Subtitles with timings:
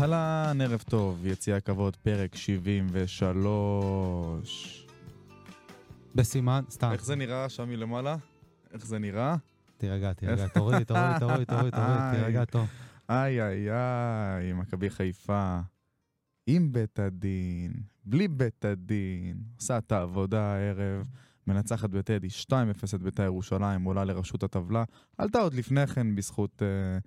[0.00, 4.86] אהלן, ערב טוב, יציע הכבוד, פרק 73.
[6.14, 8.16] בסימן, סתם, איך זה נראה שם מלמעלה?
[8.72, 9.36] איך זה נראה?
[9.76, 12.66] תירגע, תירגע, תוריד, תוריד, תוריד, תוריד, תוריד, תירגע טוב.
[13.08, 15.60] איי איי איי, מכבי חיפה.
[16.46, 17.72] עם בית הדין,
[18.04, 21.04] בלי בית הדין, עושה את העבודה הערב,
[21.46, 22.52] מנצחת בטדי 2-0
[22.94, 24.84] את בית"ר ירושלים, עולה לראשות הטבלה.
[25.18, 26.98] עלתה עוד לפני כן בזכות אה,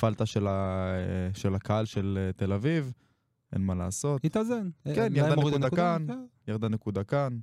[0.00, 2.92] פלטה של, ה, אה, של הקהל של אה, תל אביב,
[3.52, 4.24] אין מה לעשות.
[4.24, 4.70] התאזן.
[4.84, 6.06] כן, אה, ירדה הורידו נקודה כאן.
[6.08, 6.26] כן.
[6.48, 7.38] ירדה נקודה כאן,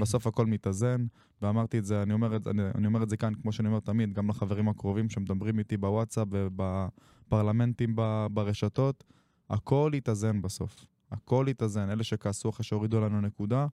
[0.00, 1.06] בסוף הכל מתאזן,
[1.42, 3.80] ואמרתי את זה, אני אומר את, אני, אני אומר את זה כאן, כמו שאני אומר
[3.80, 9.04] תמיד, גם לחברים הקרובים שמדברים איתי בוואטסאפ ובפרלמנטים ב- ברשתות,
[9.50, 10.86] הכל יתאזן בסוף.
[11.10, 11.90] הכל יתאזן.
[11.90, 13.66] אלה שכעסו אחרי שהורידו לנו נקודה,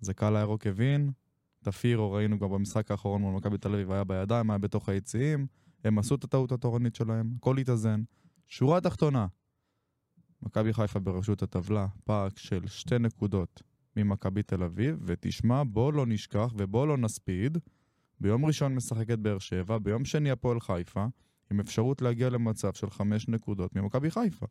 [0.00, 1.10] זה קהל הירוק הבין,
[1.64, 5.46] תפירו ראינו גם במשחק האחרון מול מכבי תל אביב, היה בידיים, היה בתוך היציעים,
[5.84, 8.02] הם עשו את הטעות התורנית שלהם, הכל יתאזן.
[8.48, 9.26] שורה תחתונה,
[10.42, 13.62] מכבי חיפה בראשות הטבלה, פער של שתי נקודות
[13.96, 17.58] ממכבי תל אביב, ותשמע, בוא לא נשכח ובוא לא נספיד.
[18.20, 21.06] ביום ראשון משחקת באר שבע, ביום שני הפועל חיפה,
[21.50, 24.46] עם אפשרות להגיע למצב של חמש נקודות ממכבי חיפה.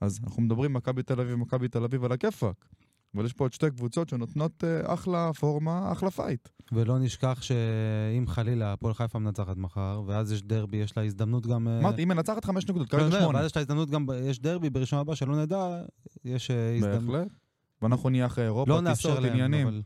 [0.00, 2.68] אז אנחנו מדברים מכבי תל אביב ומכבי תל אביב על הכיפאק.
[3.14, 6.48] אבל יש פה עוד שתי קבוצות שנותנות אה, אחלה פורמה, אחלה פייט.
[6.72, 11.68] ולא נשכח שאם חלילה הפועל חיפה מנצחת מחר, ואז יש דרבי, יש לה הזדמנות גם...
[11.68, 13.38] אה, אמרתי, היא מנצחת חמש נקודות, לא, כרגע לא, שמונה.
[13.38, 15.82] ואז יש לה הזדמנות גם, יש דרבי בראשון הבא, שלא נדע,
[16.24, 17.02] יש אה, הזדמנות.
[17.02, 17.28] בהחלט.
[17.82, 19.66] ואנחנו נהיה אחרי אירופה, לא טיסות, להם, עניינים.
[19.66, 19.82] אבל...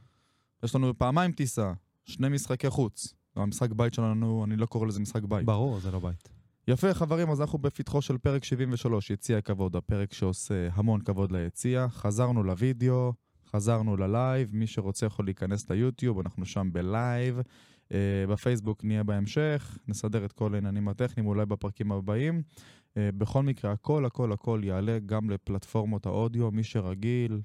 [0.63, 1.73] יש לנו פעמיים טיסה,
[2.05, 3.15] שני משחקי חוץ.
[3.37, 5.45] המשחק בית שלנו, אני לא קורא לזה משחק בית.
[5.45, 6.42] ברור, זה לא בית.
[6.69, 11.87] יפה חברים, אז אנחנו בפתחו של פרק 73, יציע הכבוד, הפרק שעושה המון כבוד ליציע.
[11.89, 13.13] חזרנו לוידאו,
[13.51, 17.41] חזרנו ללייב, מי שרוצה יכול להיכנס ליוטיוב, אנחנו שם בלייב.
[17.89, 17.95] Uh,
[18.29, 22.43] בפייסבוק נהיה בהמשך, נסדר את כל העניינים הטכניים, אולי בפרקים הבאים.
[22.91, 27.41] Uh, בכל מקרה, הכל הכל הכל יעלה גם לפלטפורמות האודיו, מי שרגיל,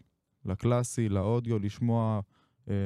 [0.46, 2.20] לקלאסי, לאודיו, לשמוע,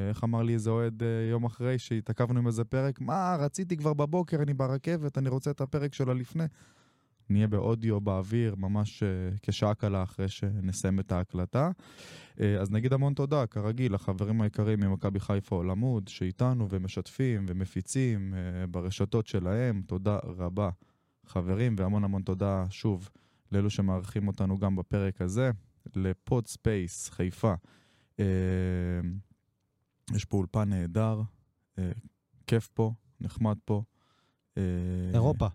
[0.09, 3.93] איך אמר לי איזה אוהד uh, יום אחרי שהתעכבנו עם איזה פרק, מה, רציתי כבר
[3.93, 6.43] בבוקר, אני ברכבת, אני רוצה את הפרק של הלפני.
[7.29, 11.71] נהיה באודיו באוויר ממש uh, כשעה קלה אחרי שנסיים את ההקלטה.
[12.59, 18.33] אז נגיד המון תודה, כרגיל, לחברים היקרים ממכבי חיפה עולמית, שאיתנו ומשתפים ומפיצים
[18.69, 19.81] ברשתות שלהם.
[19.87, 20.69] תודה רבה,
[21.25, 23.09] חברים, והמון המון תודה שוב
[23.51, 25.51] לאלו שמארחים אותנו גם בפרק הזה,
[25.95, 27.53] ל Pod Space חיפה.
[30.15, 31.21] יש פה אולפן נהדר,
[31.75, 31.81] uh,
[32.47, 33.83] כיף פה, נחמד פה.
[34.55, 34.57] Uh,
[35.13, 35.47] אירופה,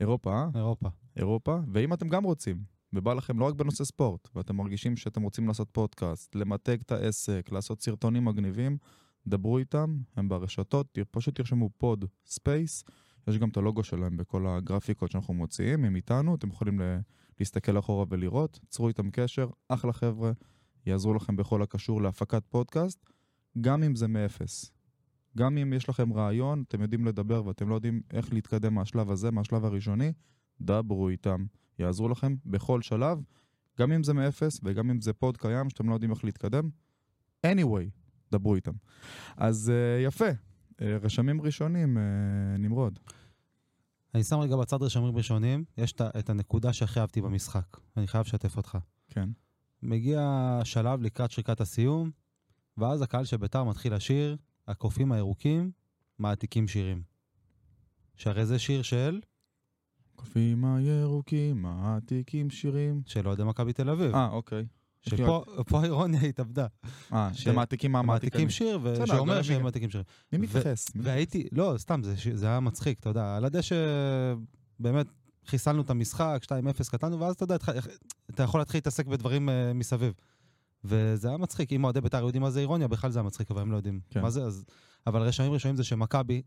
[0.00, 0.48] אירופה, אה?
[0.54, 0.88] אירופה.
[1.16, 5.48] אירופה, ואם אתם גם רוצים, ובא לכם לא רק בנושא ספורט, ואתם מרגישים שאתם רוצים
[5.48, 8.78] לעשות פודקאסט, למתג את העסק, לעשות סרטונים מגניבים,
[9.26, 12.84] דברו איתם, הם ברשתות, פשוט תרשמו Pod Space,
[13.28, 16.80] יש גם את הלוגו שלהם בכל הגרפיקות שאנחנו מוציאים, הם איתנו, אתם יכולים
[17.40, 20.32] להסתכל אחורה ולראות, צרו איתם קשר, אחלה חבר'ה,
[20.86, 23.10] יעזרו לכם בכל הקשור להפקת פודקאסט,
[23.60, 24.72] גם אם זה מאפס.
[25.38, 29.30] גם אם יש לכם רעיון, אתם יודעים לדבר ואתם לא יודעים איך להתקדם מהשלב הזה,
[29.30, 30.12] מהשלב הראשוני,
[30.60, 31.44] דברו איתם,
[31.78, 33.18] יעזרו לכם בכל שלב,
[33.78, 36.70] גם אם זה מאפס וגם אם זה פוד קיים שאתם לא יודעים איך להתקדם.
[37.46, 37.90] anyway,
[38.32, 38.72] דברו איתם.
[39.36, 42.00] אז uh, יפה, uh, רשמים ראשונים, uh,
[42.58, 42.98] נמרוד.
[44.14, 47.76] אני שם רגע בצד רשמים ראשונים, יש את את הנקודה שהכי אהבתי במשחק.
[47.96, 48.78] אני חייב לשתף אותך.
[49.08, 49.28] כן.
[49.82, 52.10] מגיע שלב לקראת שריקת הסיום,
[52.78, 54.36] ואז הקהל של ביתר מתחיל לשיר,
[54.68, 55.70] הקופים הירוקים
[56.18, 57.02] מעתיקים שירים.
[58.16, 59.20] שהרי זה שיר של,
[60.14, 63.02] קופים הירוקים, מעתיקים שירים.
[63.06, 64.14] של אוהדי מכבי תל אביב.
[64.14, 64.66] אה, אוקיי.
[65.08, 66.66] שפה פה האירוניה התאבדה.
[67.12, 68.26] אה, שהם מעתיקים מה מעתיקים.
[68.26, 70.02] מעתיקים שיר, ושאומר שהם מעתיקים שיר.
[70.32, 70.88] מי מתייחס?
[70.94, 72.00] והייתי, לא, סתם,
[72.34, 73.76] זה, היה מצחיק, אתה יודע, על הדשא
[74.80, 75.06] באמת
[75.46, 77.56] חיסלנו את המשחק, 2-0 קטנו, ואז אתה יודע,
[78.30, 80.12] אתה יכול להתחיל להתעסק בדברים אה, מסביב.
[80.84, 83.62] וזה היה מצחיק, אם אוהדי בית"ר יודעים מה זה אירוניה, בכלל זה היה מצחיק, אבל
[83.62, 84.22] הם לא יודעים כן.
[84.22, 84.64] מה זה, אז...
[85.06, 86.42] אבל רשמים ראשונים זה שמכבי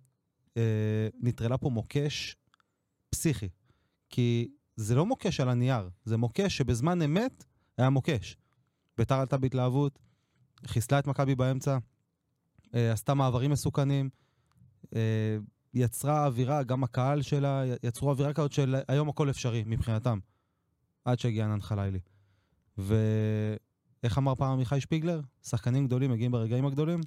[0.57, 2.35] אה, נטרלה פה מוקש
[3.09, 3.49] פסיכי.
[4.09, 7.45] כי זה לא מוקש על הנייר, זה מוקש שבזמן אמת
[7.77, 8.37] היה מוקש.
[8.97, 9.99] בית"ר עלתה בהתלהבות,
[10.65, 11.77] חיסלה את מכבי באמצע,
[12.75, 14.09] אה, עשתה מעברים מסוכנים,
[14.95, 15.37] אה,
[15.73, 20.19] יצרה אווירה, גם הקהל שלה, יצרו אווירה כזאת של היום הכל אפשרי מבחינתם,
[21.05, 21.99] עד שהגיע ענן חלילי.
[24.07, 25.21] ואיך אמר פעם עמיחי שפיגלר?
[25.43, 27.01] שחקנים גדולים מגיעים ברגעים הגדולים.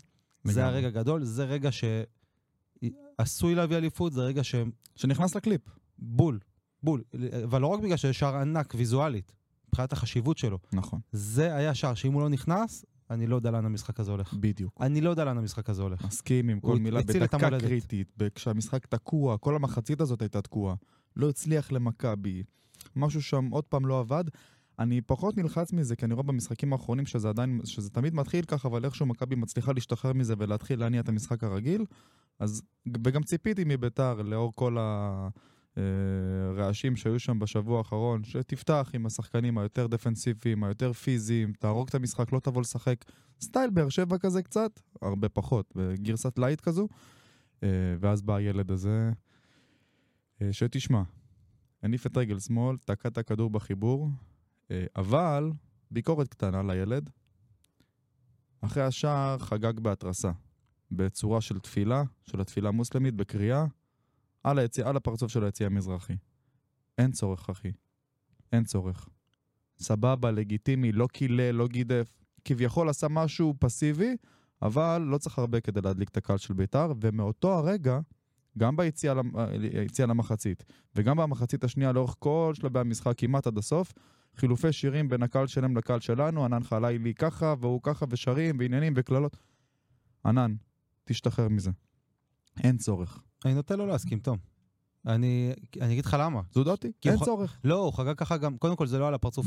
[0.44, 0.75] זה לגמרי.
[0.75, 5.61] הרגע גדול, זה רגע שעשוי להביא אליפות, זה רגע שהם שנכנס לקליפ.
[5.99, 6.38] בול,
[6.82, 7.02] בול.
[7.44, 9.32] אבל לא רק בגלל שיש שער ענק ויזואלית,
[9.69, 10.58] מבחינת החשיבות שלו.
[10.73, 14.35] נכון, זה היה שער שאם הוא לא נכנס, אני לא יודע לאן המשחק הזה הולך.
[14.35, 14.79] בדיוק.
[14.81, 16.05] אני לא יודע לאן המשחק הזה הולך.
[16.05, 17.50] מסכים עם כל מילה, בדקה.
[17.61, 20.75] קריטית, כשהמשחק תקוע, כל המחצית הזאת הייתה תקועה.
[21.17, 22.43] לא הצליח למכבי,
[22.97, 24.25] משהו שם עוד פעם לא עבד.
[24.81, 28.69] אני פחות נלחץ מזה, כי אני רואה במשחקים האחרונים שזה עדיין, שזה תמיד מתחיל ככה,
[28.69, 31.85] אבל איכשהו מכבי מצליחה להשתחרר מזה ולהתחיל להניע את המשחק הרגיל.
[32.38, 32.62] אז,
[33.05, 34.77] וגם ציפיתי מביתר, לאור כל
[35.77, 42.33] הרעשים שהיו שם בשבוע האחרון, שתפתח עם השחקנים היותר דפנסיביים, היותר פיזיים, תהרוג את המשחק,
[42.33, 43.05] לא תבוא לשחק.
[43.41, 46.88] style באר שבע כזה קצת, הרבה פחות, בגרסת light כזו.
[47.62, 47.69] אה,
[48.00, 49.11] ואז בא הילד הזה,
[50.43, 51.03] אה, שתשמע,
[51.83, 54.30] הניף את רגל שמאל, תקע את הכדור בחיבור, אה,
[54.97, 55.51] אבל
[55.91, 57.11] ביקורת קטנה לילד.
[58.61, 60.31] אחרי השער חגג בהתרסה,
[60.91, 63.65] בצורה של תפילה, של התפילה המוסלמית, בקריאה,
[64.45, 66.17] על, היציא, על הפרצוף של היציא המזרחי.
[66.99, 67.73] אין צורך, אחי.
[68.53, 69.09] אין צורך.
[69.79, 72.13] סבבה, לגיטימי, לא קילל, לא גידף.
[72.45, 74.17] כביכול עשה משהו פסיבי,
[74.63, 78.01] אבל לא צריך הרבה כדי להדליק את הקהל של בית"ר, ומאותו הרגע,
[78.59, 79.35] גם ביציאה למ-
[80.09, 80.65] למחצית,
[80.97, 83.93] וגם במחצית השנייה לאורך כל שלבי המשחק, כמעט עד הסוף,
[84.37, 89.37] חילופי שירים בין הקהל שלהם לקהל שלנו, ענן חלילי ככה, והוא ככה, ושרים, ועניינים, וקללות.
[90.27, 90.55] ענן,
[91.05, 91.71] תשתחרר מזה.
[92.65, 93.23] אין צורך.
[93.44, 94.50] אני נוטה לא להסכים, תום.
[95.06, 96.41] אני, אני אגיד לך למה.
[96.52, 97.58] זו דעתי, אין הוא צורך.
[97.64, 99.47] לא, הוא חגג ככה גם, קודם כל זה לא על הפרצוף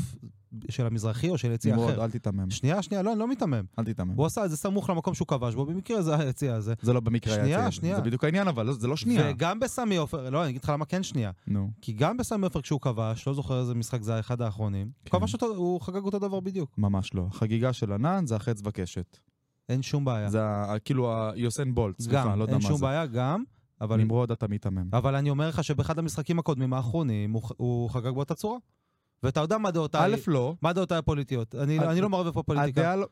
[0.70, 2.04] של המזרחי או של יציע נמרוד, אחר.
[2.04, 2.50] אל תיתמם.
[2.50, 3.64] שנייה, שנייה, לא, אני לא מיתמם.
[3.78, 4.14] אל תיתמם.
[4.16, 6.74] הוא עשה את זה סמוך למקום שהוא כבש בו, במקרה זה היציע הזה.
[6.82, 7.70] זה לא במקרה שנייה, היציע.
[7.70, 7.96] שנייה.
[7.96, 9.30] זה בדיוק העניין, אבל לא- זה לא שנייה.
[9.30, 11.30] וגם בסמי עופר, לא, אני אגיד לך למה כן שנייה.
[11.46, 11.70] נו.
[11.80, 15.18] כי גם בסמי עופר כשהוא כבש, לא זוכר איזה משחק זה היה אחד האחרונים, כן.
[15.18, 16.78] כבש אותו, הוא חגג אותו דבר בדיוק.
[16.78, 17.26] ממש לא.
[17.30, 19.18] החגיגה של ענן זה החץ וקשת.
[19.68, 20.30] אין שום בעיה.
[20.30, 20.40] זה
[20.84, 22.82] כאילו היוסן בולט, סליחה, לא יודע אין מה שום זה.
[22.84, 23.42] בעיה, גם,
[23.84, 24.88] אבל נמרוד, אתה מיתמם.
[24.92, 28.58] אבל אני אומר לך שבאחד המשחקים הקודמים האחרונים הוא, הוא חגג באותה צורה.
[29.22, 30.54] ואתה יודע מה דעותיי, א', לא.
[30.62, 31.54] מה דעותיי הפוליטיות.
[31.54, 32.80] אני, אל- אני לא מערבב פה פוליטיקה.
[32.80, 33.02] הדעה לא...
[33.02, 33.06] לא.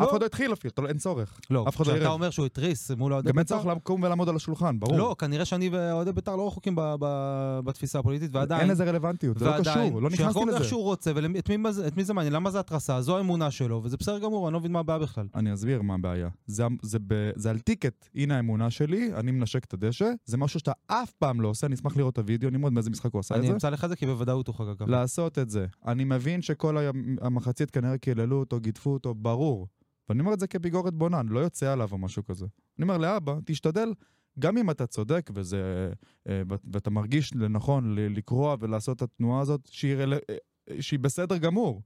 [0.00, 1.40] אף אחד לא התחיל אפילו, לא- אין צורך.
[1.50, 2.08] לא, אף אחד לא כשאתה.
[2.08, 4.98] אומר שהוא התריס מול אוהדי גם אין בית"ר, צורך לקום ולעמוד על השולחן, ברור.
[4.98, 8.60] לא, כנראה שאני ואוהדי בית"ר לא רחוקים ב- ב- בתפיסה הפוליטית, ועדיין...
[8.60, 10.68] אין לזה רלוונטיות, זה לא קשור, לא נכנסתי שיחגוג איך לזה.
[10.68, 12.32] שהוא רוצה, ואת מי, זה- את מי זה מעניין?
[12.32, 13.00] למה זה התרסה?
[13.00, 15.26] זו האמונה שלו, וזה בסדר גמור, אני לא מבין מה הבעיה בכלל.
[15.34, 16.28] אני אסביר מה הבעיה.
[16.46, 20.58] זה, זה, ב, זה על טיקט, הנה האמונה שלי, אני מנשק את הדשא, זה משהו
[20.60, 23.34] שאתה אף פעם לא עושה, אני אשמח לראות את הוידאו, נמרוד מאיזה משחק הוא עשה
[23.34, 23.52] את אני זה.
[23.52, 24.90] אמצא לך את זה, כי בוודאות הוא חגג ככה.
[24.90, 25.66] לעשות את זה.
[25.86, 29.66] אני מבין שכל היום- המחצית כנראה קיללו אותו, גידפו אותו, ברור.
[30.12, 32.46] ואני אומר את זה כביקורת בונה, אני לא יוצא עליו או משהו כזה.
[32.78, 33.92] אני אומר לאבא, תשתדל,
[34.38, 35.92] גם אם אתה צודק וזה,
[36.28, 40.14] אה, ואתה מרגיש לנכון לקרוע ולעשות את התנועה הזאת, שהיא, רל...
[40.14, 40.36] אה,
[40.80, 41.82] שהיא בסדר גמור.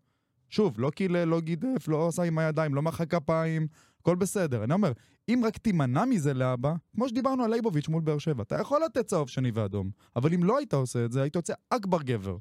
[0.50, 3.66] שוב, לא קילל, לא גידף, לא עשה עם הידיים, לא מחא כפיים,
[4.00, 4.64] הכל בסדר.
[4.64, 4.92] אני אומר,
[5.28, 9.06] אם רק תימנע מזה לאבא, כמו שדיברנו על לייבוביץ' מול באר שבע, אתה יכול לתת
[9.06, 12.36] צהוב שני ואדום, אבל אם לא היית עושה את זה, היית יוצא אכבר גבר.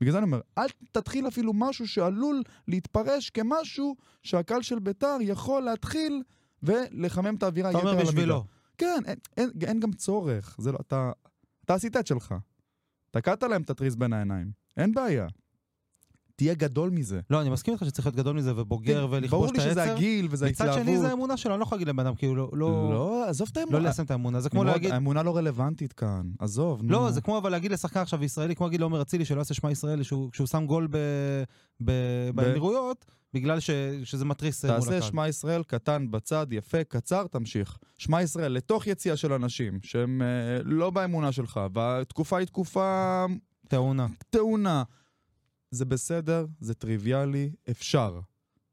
[0.00, 5.62] בגלל זה אני אומר, אל תתחיל אפילו משהו שעלול להתפרש כמשהו שהקהל של ביתר יכול
[5.62, 6.22] להתחיל
[6.62, 8.12] ולחמם את האווירה אתה יתר אומר על המידה.
[8.12, 8.44] בשבילו.
[8.78, 10.56] כן, אין, אין, אין גם צורך.
[10.58, 11.10] זה לא, אתה,
[11.64, 12.34] אתה עשית את שלך.
[13.10, 14.50] תקעת להם את התריס בין העיניים.
[14.76, 15.26] אין בעיה.
[16.36, 17.20] תהיה גדול מזה.
[17.30, 19.94] לא, אני מסכים איתך שצריך להיות גדול מזה ובוגר ולכבוש ברור את לי שזה העצר.
[19.96, 20.84] הגיל וזה מצד ההתלהבות.
[20.88, 22.90] שני זה האמונה שלו, אני לא יכול להגיד לבן אדם, כאילו, לא- לא...
[22.92, 23.78] לא, עזוב את לא האמונה.
[23.78, 24.90] ליישם את האמונה, זה כמו להגיד...
[24.90, 26.22] האמונה לא רלוונטית כאן.
[26.38, 26.88] עזוב, נו.
[26.92, 29.70] לא, זה כמו אבל להגיד לשחקן עכשיו ישראלי, כמו להגיד לעומר אצילי שלא יעשה שמע
[29.70, 30.96] ישראלי, שהוא- כשהוא שם גול ב-
[31.84, 33.04] ב- באמירויות,
[33.34, 33.70] בגלל ש-
[34.04, 35.10] שזה מתריס אה, מול תעשה הקהל.
[35.10, 37.78] שמע ישראל קטן בצד, יפה, קצר, תמשיך.
[37.98, 40.26] שמע ישראל לתוך יציאה של אנשים שהם אה,
[40.64, 43.24] לא באמונה שלך, והתקופה היא תקופה
[43.68, 44.06] טעונה.
[44.30, 44.82] טעונה.
[45.76, 48.20] זה בסדר, זה טריוויאלי, אפשר.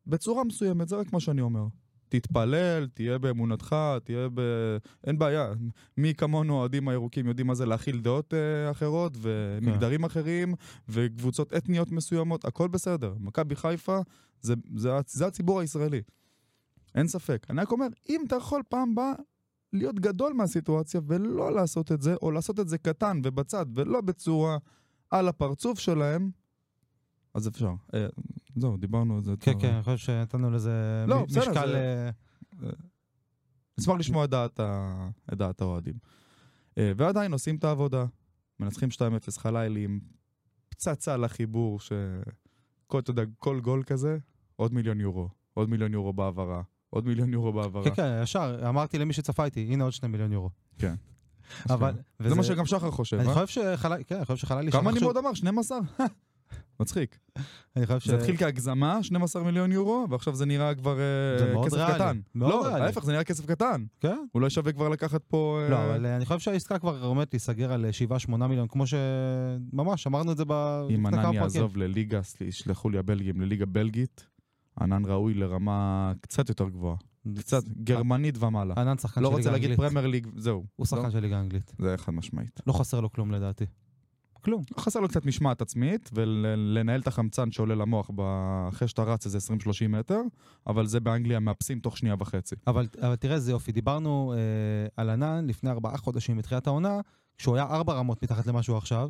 [0.08, 1.66] בצורה מסוימת, זה רק מה שאני אומר.
[2.10, 4.42] תתפלל, תהיה באמונתך, תהיה ב...
[5.04, 5.54] אין בעיה.
[5.98, 10.54] מי כמונו, האוהדים הירוקים, יודעים מה זה להכיל דעות אה, אחרות, ומגדרים אחרים,
[10.90, 13.14] וקבוצות אתניות מסוימות, הכל בסדר.
[13.20, 14.00] מכבי חיפה
[14.42, 16.02] זה, זה, זה הציבור הישראלי.
[16.96, 17.48] אין ספק.
[17.50, 19.14] אני רק אומר, אם אתה יכול פעם באה
[19.74, 24.58] להיות גדול מהסיטואציה ולא לעשות את זה, או לעשות את זה קטן ובצד, ולא בצורה
[25.12, 26.32] על הפרצוף שלהם,
[27.34, 27.72] אז אפשר.
[27.94, 28.06] אה,
[28.56, 29.34] זהו, דיברנו על זה.
[29.40, 29.60] כן.
[29.60, 31.68] כן, אני חושב שנתנו לזה לא, בסדר, משקל...
[31.68, 32.12] זה-
[32.64, 32.70] אה,
[33.80, 34.94] נשמח לשמוע את דעת, ה...
[35.34, 35.94] את דעת האוהדים.
[36.78, 38.06] אה, ועדיין עושים את העבודה.
[38.60, 39.00] מנצחים 2-0
[39.40, 40.00] חלילי עם
[40.70, 44.18] פצצה לחיבור, שכל, אתה יודע, כל גול כזה,
[44.56, 45.30] עוד מיליון יורו.
[45.54, 46.62] עוד מיליון יורו בהעברה.
[46.90, 47.84] עוד מיליון יורו בהעברה.
[47.84, 50.50] כן, כן, ישר, אמרתי למי שצפה איתי, הנה עוד שני מיליון יורו.
[50.78, 50.96] כן.
[51.70, 51.94] אבל...
[52.20, 53.34] זה מה שגם שחר חושב, אני אה?
[53.34, 53.48] חושב
[53.78, 54.04] שחלל...
[54.08, 55.34] כן, אני חושב שחלל כמה שהוא- נמרוד אמר?
[55.34, 55.78] 12?
[56.80, 57.18] מצחיק.
[57.76, 58.08] אני חושב ש...
[58.08, 61.94] זה התחיל כהגזמה, 12 מיליון יורו, ועכשיו זה נראה כבר אה, זה כסף ריאלי.
[61.94, 62.20] קטן.
[62.36, 62.86] לא, ריאלי.
[62.86, 63.86] ההפך, זה נראה כסף קטן.
[64.02, 64.18] כן?
[64.36, 65.60] אולי שווה כבר לקחת פה...
[65.64, 67.86] אה, לא, אבל אה, אני חושב שהעסקה כבר עומדת להיסגר על
[68.30, 70.52] 7-8 מיליון, כמו שממש אמרנו את זה ב...
[70.96, 71.34] אם ענן.
[71.34, 74.26] יעזוב לליגה, ישלחו לי הבלגים לליגה בלגית,
[74.82, 76.96] ענן ראוי לרמה קצת יותר גבוהה.
[77.38, 78.74] קצת גרמנית ומעלה.
[78.78, 79.90] ענן שחקן לא של רוצה ליגה להגיד אנגלית.
[79.90, 80.66] פרמייר ליג, זהו.
[80.76, 81.74] הוא שחקן לא, של ליגה אנגלית.
[81.80, 82.62] זה חד משמעית.
[82.68, 83.66] לא חסר לו כלום לדעתי.
[84.44, 84.62] כלום.
[84.80, 88.10] חסר לו קצת משמעת עצמית, ולנהל את החמצן שעולה למוח
[88.70, 89.52] אחרי שאתה רץ איזה 20-30
[89.90, 90.22] מטר,
[90.68, 92.56] אבל זה באנגליה מאפסים תוך שנייה וחצי.
[92.68, 94.40] אבל, אבל תראה איזה יופי, דיברנו אה,
[94.98, 97.00] על ענן לפני ארבעה חודשים מתחילת העונה,
[97.38, 99.10] כשהוא היה ארבע רמות מתחת למה שהוא עכשיו,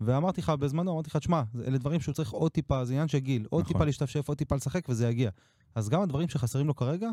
[0.00, 3.08] ואמרתי לך בזמנו, אמרתי לך, תשמע, זה- אלה דברים שהוא צריך עוד טיפה, זה עניין
[3.08, 3.72] של גיל, עוד נכון.
[3.72, 5.30] טיפה להשתפשף, עוד טיפה לשחק, וזה יגיע.
[5.74, 7.10] אז גם הדברים שחסרים לו כרגע,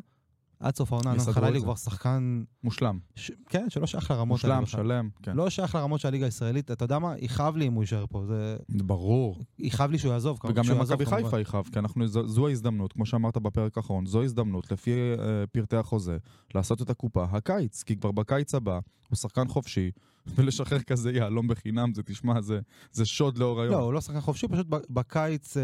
[0.64, 1.64] עד סוף העונה, יסדרו חלילי הוא.
[1.64, 3.00] כבר שחקן, מושלם.
[3.16, 3.32] ש...
[3.50, 4.84] כן, שלא שייך לרמות מושלם, בכלל.
[4.84, 5.36] שלם, כן.
[5.36, 7.14] לא שייך לרמות של הליגה הישראלית, אתה יודע מה?
[7.18, 8.58] יכאב לי אם הוא יישאר פה, זה...
[8.70, 9.40] ברור.
[9.60, 10.40] יכאב לי שהוא יעזוב.
[10.50, 11.06] וגם למכבי.
[11.06, 15.48] חיפה יכאב, כי אנחנו, זו, זו ההזדמנות, כמו שאמרת בפרק האחרון, זו ההזדמנות, לפי אה,
[15.52, 16.18] פרטי החוזה,
[16.56, 18.80] לעשות את הקופה הקיץ, כי כבר בקיץ הבא
[19.10, 19.92] הוא שחקן חופשי,
[20.36, 22.60] ולשחרר כזה יהלום בחינם, זה תשמע, זה,
[22.92, 23.74] זה שוד לאור היום.
[23.74, 25.64] לא, הוא לא שחקן חופשי, פשוט בקיץ אה,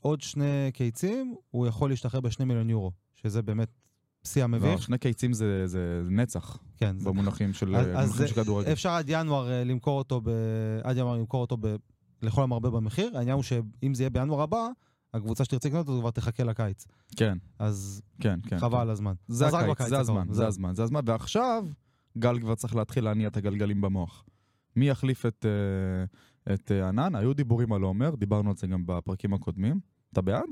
[0.00, 3.68] עוד שני קיצים, הוא יכול להשתחרר בשני מיליון יורו, שזה באמת
[4.24, 4.82] שיא לא, המביך.
[4.82, 6.96] שני קיצים זה, זה נצח, כן.
[7.04, 8.72] במונחים של, אז- במונחים אז של כדורגל.
[8.72, 10.30] אפשר עד ינואר אה, למכור אותו, ב...
[10.82, 11.76] עד ינואר למכור אותו ב...
[12.22, 13.16] לכל המרבה במחיר.
[13.16, 14.68] העניין הוא שאם זה יהיה בינואר הבא,
[15.14, 16.86] הקבוצה שתרצה לקנות אותו כבר תחכה לקיץ.
[17.16, 18.58] כן, אז כן, כן.
[18.58, 18.80] חבל כן.
[18.80, 19.12] על הזמן.
[19.28, 21.64] זה הקיץ, בקיץ זה הזמן, זה הזמן, זה הזמן, ועכשיו
[22.18, 24.24] גל כבר צריך להתחיל להניע את הגלגלים במוח.
[24.76, 25.46] מי יחליף את,
[26.48, 27.14] אה, את אה, ענן?
[27.14, 29.80] היו דיבורים על עומר, דיברנו על זה גם בפרקים הקודמים.
[30.12, 30.48] אתה בעד?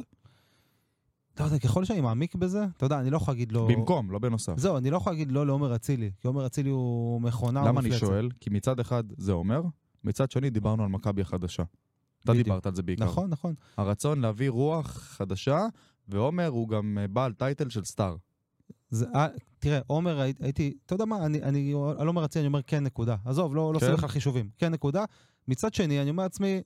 [1.38, 3.68] אתה יודע, ככל שאני מעמיק בזה, אתה יודע, אני לא יכול להגיד לא...
[3.70, 4.58] במקום, לא בנוסף.
[4.58, 7.88] זהו, אני לא יכול להגיד לא לעומר אצילי, כי עומר אצילי הוא מכונה למה אני
[7.88, 8.06] ומפלצת.
[8.06, 8.28] שואל?
[8.40, 9.62] כי מצד אחד זה עומר,
[10.04, 11.62] מצד שני דיברנו על מכבי החדשה.
[12.24, 12.32] אתה.
[12.32, 13.04] דיברת על זה בעיקר.
[13.04, 13.54] נכון, נכון.
[13.76, 15.66] הרצון להביא רוח חדשה,
[16.08, 18.16] ועומר הוא גם אה, בעל טייטל של סטאר.
[18.90, 19.26] זה, אה,
[19.58, 22.84] תראה, עומר, הי- הייתי, אתה יודע מה, אני, אני, על עומר אצילי אני אומר כן
[22.84, 23.16] נקודה.
[23.24, 23.86] עזוב, לא, לא כן?
[23.90, 24.50] על חישובים.
[24.58, 25.04] כן נקודה.
[25.48, 26.60] מצד שני, אני אומר לעצמי,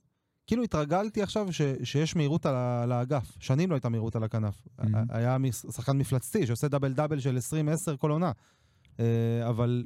[0.47, 3.35] כאילו התרגלתי עכשיו ש, שיש מהירות על, על האגף.
[3.39, 4.67] שנים לא הייתה מהירות על הכנף.
[4.81, 4.83] Mhm.
[5.09, 5.37] היה
[5.71, 7.37] שחקן מפלצתי שעושה דאבל דאבל של
[7.93, 8.31] 20-10 כל עונה.
[8.99, 9.05] אה,
[9.49, 9.83] אבל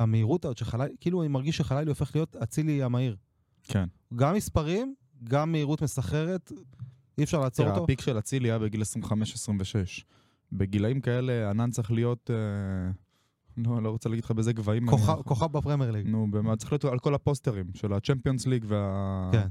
[0.00, 3.16] המהירות הזאת שחלילי, כאילו אני מרגיש שחלילי הופך להיות אצילי המהיר.
[3.62, 3.84] כן.
[4.16, 4.94] גם מספרים,
[5.24, 6.52] גם מהירות מסחררת,
[7.18, 7.84] אי אפשר לעצור תראה, אותו.
[7.84, 10.04] הפיק של אצילי היה בגיל 25-26.
[10.52, 12.30] בגילאים כאלה ענן צריך להיות...
[12.30, 12.36] אה,
[13.56, 14.90] לא, לא רוצה להגיד לך באיזה גבהים.
[14.90, 16.06] כוכב- אני- בפרמייר ליג.
[16.08, 19.30] נו, באמת, צריך להיות על כל הפוסטרים של הצ'מפיונס ליג וה...
[19.32, 19.48] כן.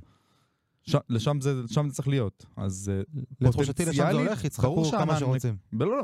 [0.86, 0.96] ש...
[1.10, 2.46] לשם זה, שם זה צריך להיות.
[2.58, 3.02] אז אה,
[3.42, 5.58] לתחושתי לשם זה הולך, יצחקו כמה שרוצים.
[5.74, 6.04] לא, לא,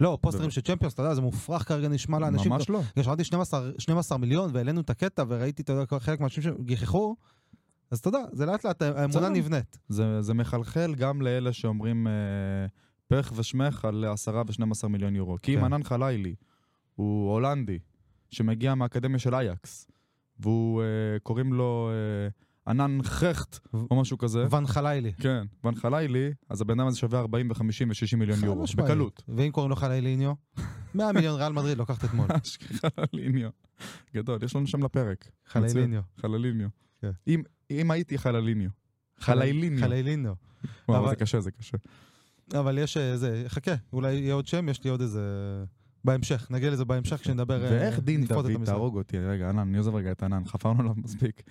[0.00, 0.50] לא, פוסטרים.
[0.50, 2.52] של צ'מפיונס, אתה יודע, זה מופרך כרגע נשמע לאנשים.
[2.52, 2.80] ממש לא.
[3.02, 7.16] שמעתי 12 12 מיליון והעלינו את הקטע וראיתי, אתה יודע, חלק מהאנשים שגיחכו,
[7.90, 9.28] אז אתה יודע, זה לאט לאט, האמונה.
[9.28, 9.78] נבנית.
[9.88, 12.12] זה, זה מחלחל גם לאלה שאומרים אה,
[13.06, 15.36] פרח ושמך על 10 ו-12 מיליון יורו.
[15.42, 15.64] כי אם כן.
[15.64, 16.34] ענן חלילי
[16.94, 17.78] הוא הולנדי,
[18.30, 19.86] שמגיע מהאקדמיה של אייקס,
[20.38, 22.28] והוא, אה, קוראים לו אה,
[22.68, 23.58] ענן חכט,
[23.90, 24.46] או משהו כזה.
[24.50, 25.12] ון חלילי.
[25.12, 28.64] כן, ון חלילי, אז הבן אדם הזה שווה 40 ו-50 ו-60 מיליון יורו.
[28.76, 29.22] בקלות.
[29.28, 30.32] ואם קוראים לו חליליניו,
[30.94, 32.26] 100 מיליון ריאל מדריד לוקחת אתמול.
[32.96, 33.50] חלליניו.
[34.14, 35.28] גדול, יש לנו שם לפרק.
[35.46, 36.00] חליליניו.
[36.16, 36.68] חלליניו.
[37.00, 37.10] כן.
[37.70, 38.70] אם, הייתי חלליניו.
[39.18, 39.80] חליליניו.
[39.80, 40.34] חליליניו.
[40.88, 41.76] וואו, זה קשה, זה קשה.
[42.54, 45.22] אבל יש אה, זה, חכה, אולי יהיה עוד שם, יש לי עוד איזה...
[46.04, 47.64] בהמשך, נגיע לזה בהמשך כשנדבר...
[47.64, 48.64] אה, ואיך דין נפרוט את דוד.
[48.64, 51.42] תהרוג אותי, רגע, ענן, אני עוזב רגע את ענן, חפרנו עליו מספיק.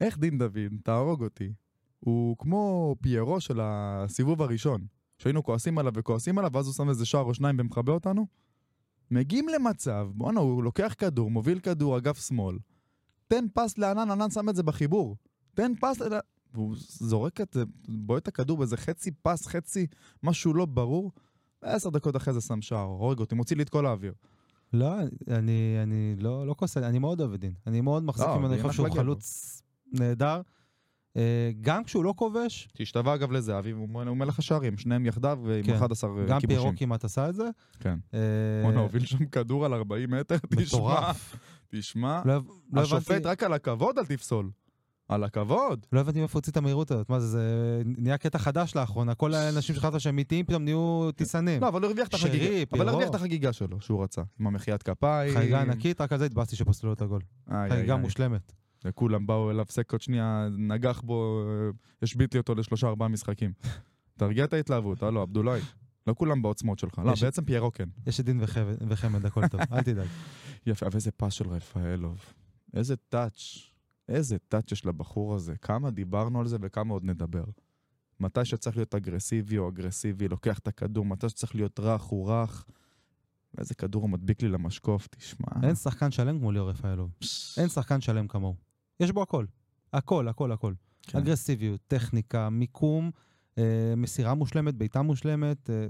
[0.00, 1.52] איך דין דוד, תהרוג אותי,
[2.00, 4.86] הוא כמו פיירו של הסיבוב הראשון,
[5.18, 8.26] שהיינו כועסים עליו וכועסים עליו, ואז הוא שם איזה שער או שניים ומכבה אותנו?
[9.10, 12.58] מגיעים למצב, בואנה, הוא לוקח כדור, מוביל כדור, אגף שמאל,
[13.28, 15.16] תן פס לענן, ענן שם את זה בחיבור.
[15.54, 16.02] תן פס,
[16.54, 19.86] והוא זורק את זה, בועט את הכדור באיזה חצי פס, חצי,
[20.22, 21.12] משהו לא ברור.
[21.62, 24.14] עשר דקות אחרי זה שם שער, הורג אותי, מוציא לי את כל האוויר.
[24.72, 24.94] לא,
[25.28, 27.54] אני, אני לא, לא כועס, אני מאוד אוהב את דין.
[27.66, 28.88] אני מאוד מחזיק לא, ממנו, אני חושב שהוא.
[28.88, 29.62] חלוץ
[29.94, 30.40] נהדר.
[31.16, 35.74] אה, גם כשהוא לא כובש, שהשתווה אגב לזהבי, הוא מלך השערים, שניהם יחדיו ועם כן.
[35.74, 36.76] 11 גם פיירו כיבושים.
[36.76, 37.48] כמעט עשה את זה.
[37.80, 37.98] כן.
[38.14, 38.18] אה,
[38.62, 41.12] בואנה, הוביל שם כדור על 40 מטר, תשמע.
[41.68, 42.22] תשמע.
[42.24, 42.40] לא,
[42.72, 44.50] לא, השופט הבנתי, רק על הכבוד אל תפסול.
[45.08, 45.86] על הכבוד.
[45.92, 47.10] לא הבנתי מאיפה הוציא את המהירות הזאת.
[47.10, 49.14] מה זה, זה נהיה קטע חדש לאחרונה.
[49.14, 51.60] כל האנשים שחשבת שהם איטיים פתאום נהיו טיסנים.
[51.60, 52.44] לא, אבל הוא הרוויח את שרי, החגיגה.
[52.46, 52.82] אבל פיירו.
[52.82, 54.22] הוא הרוויח את החגיגה שלו, שהוא רצה.
[54.40, 55.34] עם המחיית כפיים.
[55.34, 57.20] חגיגה ענקית, רק על זה התבאסתי שפסלו לו את הגול.
[57.68, 57.96] חגיגה.
[57.96, 58.52] מושלמת.
[58.84, 61.44] וכולם באו אליו סקות שנייה, נגח בו,
[62.02, 63.52] השבית לי אותו לשלושה ארבעה משחקים.
[64.18, 65.60] תרגיע את ההתלהבות, הלו, עבדולאי.
[66.06, 66.98] לא כולם בעוצמות שלך.
[66.98, 67.88] לא, בעצם פיירו כן.
[68.06, 68.40] יש את דין
[68.88, 70.06] וחמד- הכל טוב, אל תדאג.
[70.66, 72.18] יפה, אבל איזה פס של רפאלוב.
[72.74, 73.42] איזה טאץ'.
[74.08, 75.56] איזה טאץ' יש לבחור הזה.
[75.56, 77.44] כמה דיברנו על זה וכמה עוד נדבר.
[78.20, 82.66] מתי שצריך להיות אגרסיבי או אגרסיבי, לוקח את הכדור, מתי שצריך להיות רך הוא רך.
[83.54, 85.46] ואיזה כדור הוא מדביק לי למשקוף, תשמע.
[85.62, 87.10] אין שחקן שלם כמו ליאור רפאלוב.
[87.58, 88.54] אין שחקן שלם כמוהו.
[89.00, 89.44] יש בו הכל.
[89.92, 90.74] הכל, הכל, הכל.
[91.02, 91.18] כן.
[91.18, 93.10] אגרסיביות, טכניקה, מיקום,
[93.58, 95.70] אה, מסירה מושלמת, בעיטה מושלמת.
[95.70, 95.86] אה,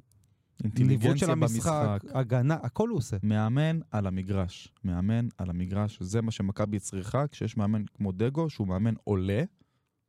[0.78, 2.16] ניווט של המשחק, במשחק.
[2.16, 3.16] הגנה, הכל הוא עושה.
[3.22, 4.68] מאמן על המגרש.
[4.84, 5.98] מאמן על המגרש.
[6.00, 9.42] זה מה שמכבי צריכה כשיש מאמן כמו דגו, שהוא מאמן עולה,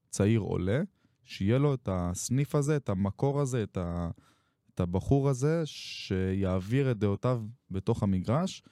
[0.10, 0.82] צעיר עולה,
[1.24, 4.10] שיהיה לו את הסניף הזה, את המקור הזה, את, ה...
[4.74, 8.64] את הבחור הזה, שיעביר את דעותיו בתוך המגרש.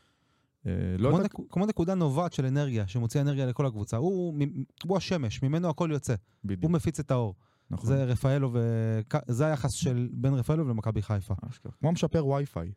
[0.68, 1.24] אה, לא כמו, יודע...
[1.24, 1.52] נק...
[1.52, 3.98] כמו נקודה נובעת של אנרגיה, שמוציא אנרגיה לכל הקבוצה.
[3.98, 4.40] הוא,
[4.84, 6.16] הוא השמש, ממנו הכל יוצא.
[6.44, 7.36] בדיוק, הוא מפיץ את האור.
[7.70, 7.86] נכון.
[7.86, 9.00] זה רפאלו ו...
[9.28, 11.34] זה היחס של בין רפאלו למכבי חיפה.
[11.80, 12.72] כמו משפר וי-פיי.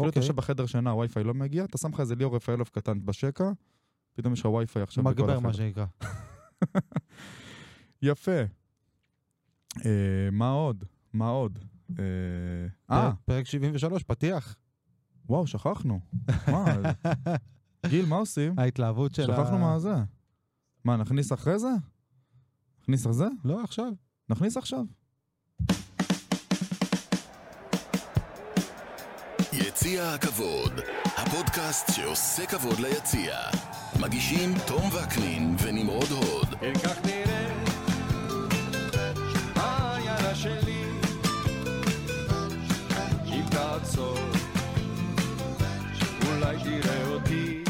[0.00, 0.22] כאילו אתה אוקיי.
[0.22, 3.50] יושב בחדר שינה, וי-פיי לא מגיע, אתה שם לך איזה ליאור רפאלוב קטן בשקע,
[4.14, 5.52] פתאום יש לך וי-פיי עכשיו בכל מגבר, מה החדר.
[5.52, 5.86] שנקרא.
[8.02, 8.40] יפה.
[9.86, 10.84] אה, מה עוד?
[11.12, 11.58] מה עוד?
[11.98, 12.04] אה,
[12.90, 14.56] אה, פרק 73, פתיח.
[15.30, 16.00] וואו, שכחנו.
[16.48, 16.64] מה,
[17.86, 18.58] גיל, מה עושים?
[18.58, 19.94] ההתלהבות של שכחנו מה זה.
[20.84, 21.68] מה, נכניס אחרי זה?
[22.82, 23.26] נכניס אחרי זה?
[23.44, 23.92] לא, עכשיו.
[24.28, 24.84] נכניס עכשיו.
[29.52, 30.72] יציע הכבוד,
[31.16, 33.36] הפודקאסט שעושה כבוד ליציע.
[34.00, 36.48] מגישים תום וקנין ונמרוד הוד.
[36.84, 37.49] כך נראה
[46.50, 47.64] אולי תראה אותי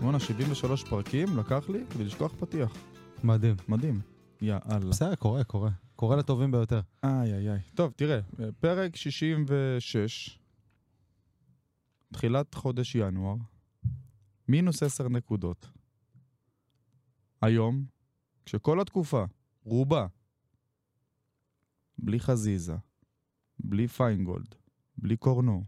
[0.00, 2.72] בואנה, 73 פרקים לקח לי כדי לשכוח פתיח.
[3.24, 3.56] מדהים.
[3.68, 4.00] מדהים.
[4.42, 4.90] יאללה.
[4.90, 5.70] בסדר, קורה, קורה.
[5.96, 6.80] קורה לטובים ביותר.
[7.04, 7.60] איי איי איי.
[7.74, 8.20] טוב, תראה,
[8.60, 10.38] פרק 66,
[12.12, 13.36] תחילת חודש ינואר,
[14.48, 15.70] מינוס 10 נקודות.
[17.42, 17.84] היום,
[18.46, 19.24] כשכל התקופה,
[19.64, 20.06] רובה,
[22.02, 22.76] בלי חזיזה,
[23.58, 24.54] בלי פיינגולד,
[24.98, 25.64] בלי קורנו,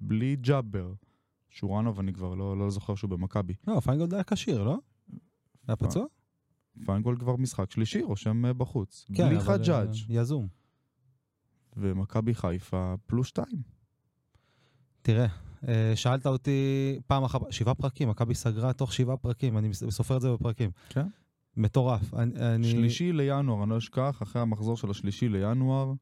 [0.00, 0.92] בלי ג'אבר,
[1.50, 3.54] שורנוב אני כבר לא, לא זוכר שהוא במכבי.
[3.66, 4.78] לא, פיינגולד היה כשיר, לא?
[5.68, 6.04] היה פצוע?
[6.86, 9.06] פיינגולד כבר משחק שלישי, רושם אה, בחוץ.
[9.10, 9.88] בלי אבל, חג'אג'.
[9.88, 10.48] אה, יזום.
[11.76, 13.62] ומכבי חיפה פלוס שתיים.
[15.02, 15.26] תראה,
[15.68, 20.20] אה, שאלת אותי פעם אחת, שבעה פרקים, מכבי סגרה תוך שבעה פרקים, אני סופר את
[20.20, 20.70] זה בפרקים.
[20.88, 21.06] כן.
[21.56, 22.14] מטורף.
[22.14, 22.70] אני.
[22.70, 25.92] שלישי לינואר, אני לא אשכח, אחרי המחזור של השלישי לינואר,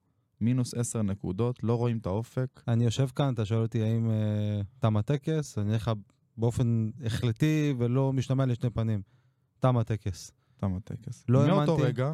[0.41, 2.63] מינוס עשר נקודות, לא רואים את האופק.
[2.69, 5.91] אני יושב כאן, אתה שואל אותי האם אה, תם הטקס, אני אגיד לך
[6.37, 9.03] באופן החלטי ולא משתמע לשני פנים.
[9.61, 10.33] תם הטקס.
[10.57, 11.25] תם הטקס.
[11.29, 11.83] לא מאותו האמנתי.
[11.83, 12.13] רגע,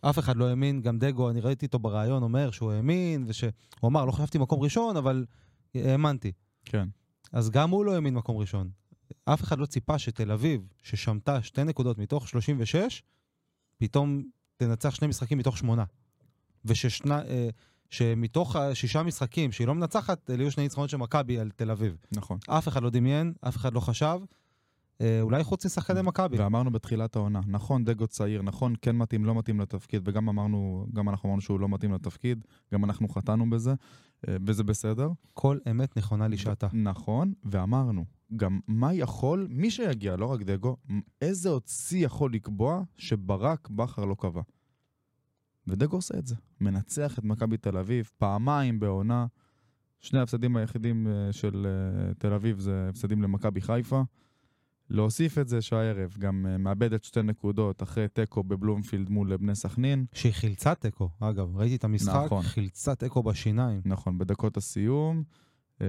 [0.00, 3.52] אף אחד לא האמין, גם דגו, אני ראיתי אותו בריאיון אומר שהוא האמין, ושהוא
[3.84, 5.26] אמר, לא חשבתי מקום ראשון, אבל
[5.74, 6.32] האמנתי.
[6.64, 6.88] כן,
[7.32, 8.70] אז גם הוא לא האמין מקום ראשון.
[9.24, 13.02] אף אחד לא ציפה שתל אביב, ששמטה שתי נקודות מתוך 36,
[13.78, 14.22] פתאום
[14.56, 15.84] תנצח שני משחקים מתוך שמונה.
[16.64, 17.48] וששנה, אה,
[17.90, 21.96] שמתוך השישה משחקים שהיא לא מנצחת, אלה יהיו שני ניצחונות של מכבי על תל אביב.
[22.12, 22.38] נכון.
[22.48, 24.20] אף אחד לא דמיין, אף אחד לא חשב.
[25.00, 26.38] אה, אולי חוץ משחקני מכבי.
[26.38, 31.08] ואמרנו בתחילת העונה, נכון, דגו צעיר, נכון, כן מתאים, לא מתאים לתפקיד, וגם אמרנו, גם
[31.08, 33.74] אנחנו אמרנו שהוא לא מתאים לתפקיד, גם אנחנו חטאנו בזה,
[34.28, 35.10] וזה בסדר.
[35.34, 36.68] כל אמת נכונה לשעתה.
[36.72, 38.04] נכון, ואמרנו,
[38.36, 40.76] גם מה יכול, מי שיגיע, לא רק דגו,
[41.20, 44.42] איזה הוציא יכול לקבוע שברק בכר לא קבע.
[45.66, 46.34] ודגו עושה את זה.
[46.60, 49.26] מנצח את מכבי תל אביב פעמיים בעונה.
[50.00, 54.02] שני ההפסדים היחידים אה, של אה, תל אביב זה הפסדים למכבי חיפה.
[54.92, 60.04] להוסיף את זה שהערב גם אה, מאבדת שתי נקודות אחרי תיקו בבלומפילד מול בני סכנין.
[60.12, 62.42] שהיא חילצה תיקו, אגב, ראיתי את המשחק, נכון.
[62.42, 63.80] חילצה תיקו בשיניים.
[63.84, 65.22] נכון, בדקות הסיום.
[65.80, 65.86] אה,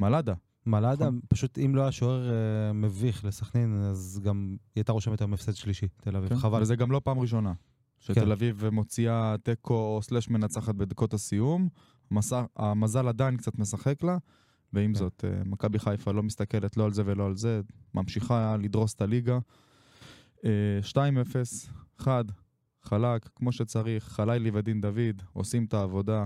[0.00, 0.34] מלאדה,
[0.66, 1.20] מלאדה, נכון.
[1.28, 5.52] פשוט אם לא היה שוער אה, מביך לסכנין, אז גם היא הייתה רושמת היום הפסד
[5.52, 6.28] שלישי, תל אביב.
[6.28, 6.36] כן?
[6.36, 6.62] חבל.
[6.62, 7.52] וזה גם לא פעם ראשונה.
[7.98, 8.30] שתל כן.
[8.30, 11.68] אביב מוציאה תיקו או סלאש מנצחת בדקות הסיום.
[12.56, 14.18] המזל עדיין קצת משחק לה,
[14.76, 14.98] ועם כן.
[14.98, 17.60] זאת, אה, מכבי חיפה לא מסתכלת לא על זה ולא על זה,
[17.94, 19.38] ממשיכה לדרוס את הליגה.
[20.44, 22.24] אה, 2-0, חד,
[22.82, 26.24] חלק, כמו שצריך, חלילי ודין דוד עושים את העבודה.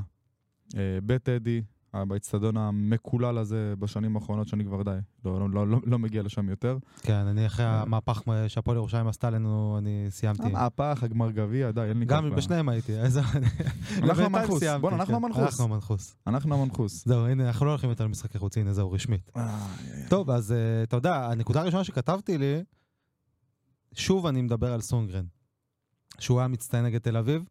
[0.76, 1.60] אה, אה,
[1.94, 6.48] באצטדיון המקולל הזה בשנים האחרונות, שאני כבר די, לא, לא, לא, לא, לא מגיע לשם
[6.48, 6.78] יותר.
[7.02, 7.82] כן, אני אחרי אה.
[7.82, 10.42] המהפך שהפועל ירושלים עשתה לנו, אני סיימתי.
[10.42, 12.92] המהפך, הגמר גביע, די, אין לי גם בשניהם הייתי.
[14.02, 14.62] אנחנו המנחוס.
[14.80, 15.24] בואנה, אנחנו כן.
[15.24, 15.42] המנחוס.
[15.42, 16.16] אנחנו המנחוס.
[16.26, 17.04] אנחנו המנחוס.
[17.06, 19.30] זהו, הנה, אנחנו לא הולכים יותר למשחקי חוץ, הנה, זהו, רשמית.
[20.08, 22.62] טוב, אז אה, אתה יודע, הנקודה הראשונה שכתבתי לי,
[23.94, 25.24] שוב אני מדבר על סונגרן,
[26.18, 27.44] שהוא היה מצטיין נגד תל אביב,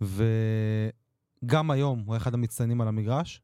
[0.00, 3.40] וגם היום הוא אחד המצטיינים על המגרש,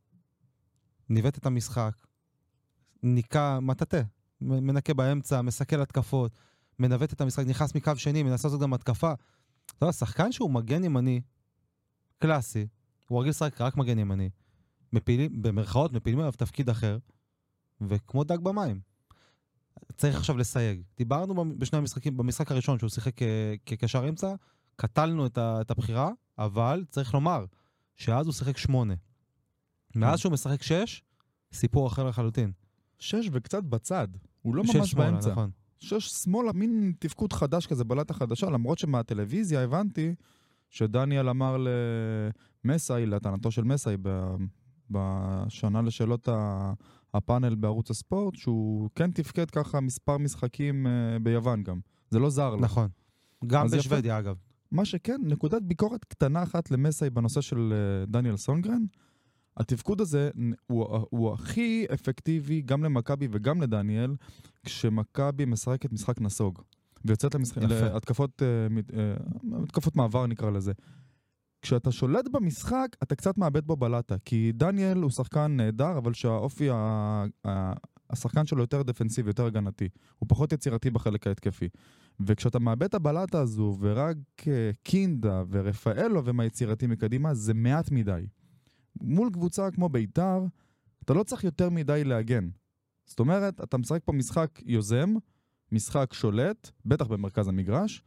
[1.11, 1.93] ניווט את המשחק,
[3.03, 4.03] ניקה מטאטא,
[4.41, 6.39] מ- מנקה באמצע, מסכל התקפות,
[6.79, 9.13] מנווט את המשחק, נכנס מקו שני, מנסה לעשות גם התקפה.
[9.67, 11.21] אתה יודע, שחקן שהוא מגן ימני,
[12.19, 12.67] קלאסי,
[13.09, 14.31] הוא רגיל לשחק רק מגן ימני,
[14.93, 16.99] מפילים, במרכאות מפילים עליו תפקיד אחר,
[17.81, 18.81] וכמו דג במים.
[19.97, 20.83] צריך עכשיו לסייג.
[20.97, 23.23] דיברנו בשני המשחקים, במשחק הראשון שהוא שיחק כ-
[23.67, 24.35] כקשר אמצע,
[24.77, 27.45] קטלנו את, ה, את הבחירה, אבל צריך לומר
[27.97, 28.95] שאז הוא שיחק שמונה.
[29.95, 31.03] מאז שהוא משחק שש,
[31.53, 32.53] סיפור אחר לחלוטין.
[32.99, 34.09] שש וקצת בצד.
[34.43, 35.31] הוא לא ממש שמאלה, באמצע.
[35.31, 35.51] נכון.
[35.81, 40.15] שש שמאלה, מין תפקוד חדש כזה, בלטה חדשה, למרות שמהטלוויזיה הבנתי
[40.71, 41.57] שדניאל אמר
[42.65, 43.97] למסאי, לטענתו של מסאי,
[44.91, 46.73] בשנה לשאלות ה-
[47.15, 51.81] הפאנל בערוץ הספורט, שהוא כן תפקד ככה מספר משחקים אה, ביוון גם.
[52.11, 52.61] זה לא זר לו.
[52.61, 52.89] נכון.
[53.47, 53.67] גם.
[53.67, 54.37] בשוודיה, אגב.
[54.71, 58.83] מה שכן, נקודת ביקורת קטנה אחת למסאי בנושא של אה, דניאל סונגרן,
[59.57, 60.31] התפקוד הזה
[60.67, 64.15] הוא, הוא הכי אפקטיבי גם למכבי וגם לדניאל,
[64.67, 66.63] כשמכבי משחקת משחק נסוג,
[67.05, 67.95] ויוצאת למשחק, יפה.
[67.95, 69.15] להתקפות מת- אה,
[69.63, 70.73] התקפות מעבר נקרא לזה.
[71.63, 76.71] כשאתה שולט במשחק, אתה קצת מאבד בו בלטה, כי דניאל הוא שחקן נהדר, אבל שהאופי,
[76.71, 77.73] ה- ה-
[78.11, 79.89] השחקן שלו יותר דפנסיבי, יותר הגנתי.
[80.19, 81.69] הוא פחות יצירתי בחלק ההתקפי.
[82.27, 84.17] וכשאתה מאבד את הבלטה הזו, ורק
[84.49, 88.27] אה, קינדה ורפאלו ומה יצירתי מקדימה, זה מעט מדי.
[89.01, 90.45] מול קבוצה כמו ביתר,
[91.05, 92.49] אתה לא צריך יותר מדי להגן.
[93.07, 95.15] זאת אומרת, אתה משחק פה משחק יוזם,
[95.73, 98.03] משחק שולט, בטח במרכז המגרש,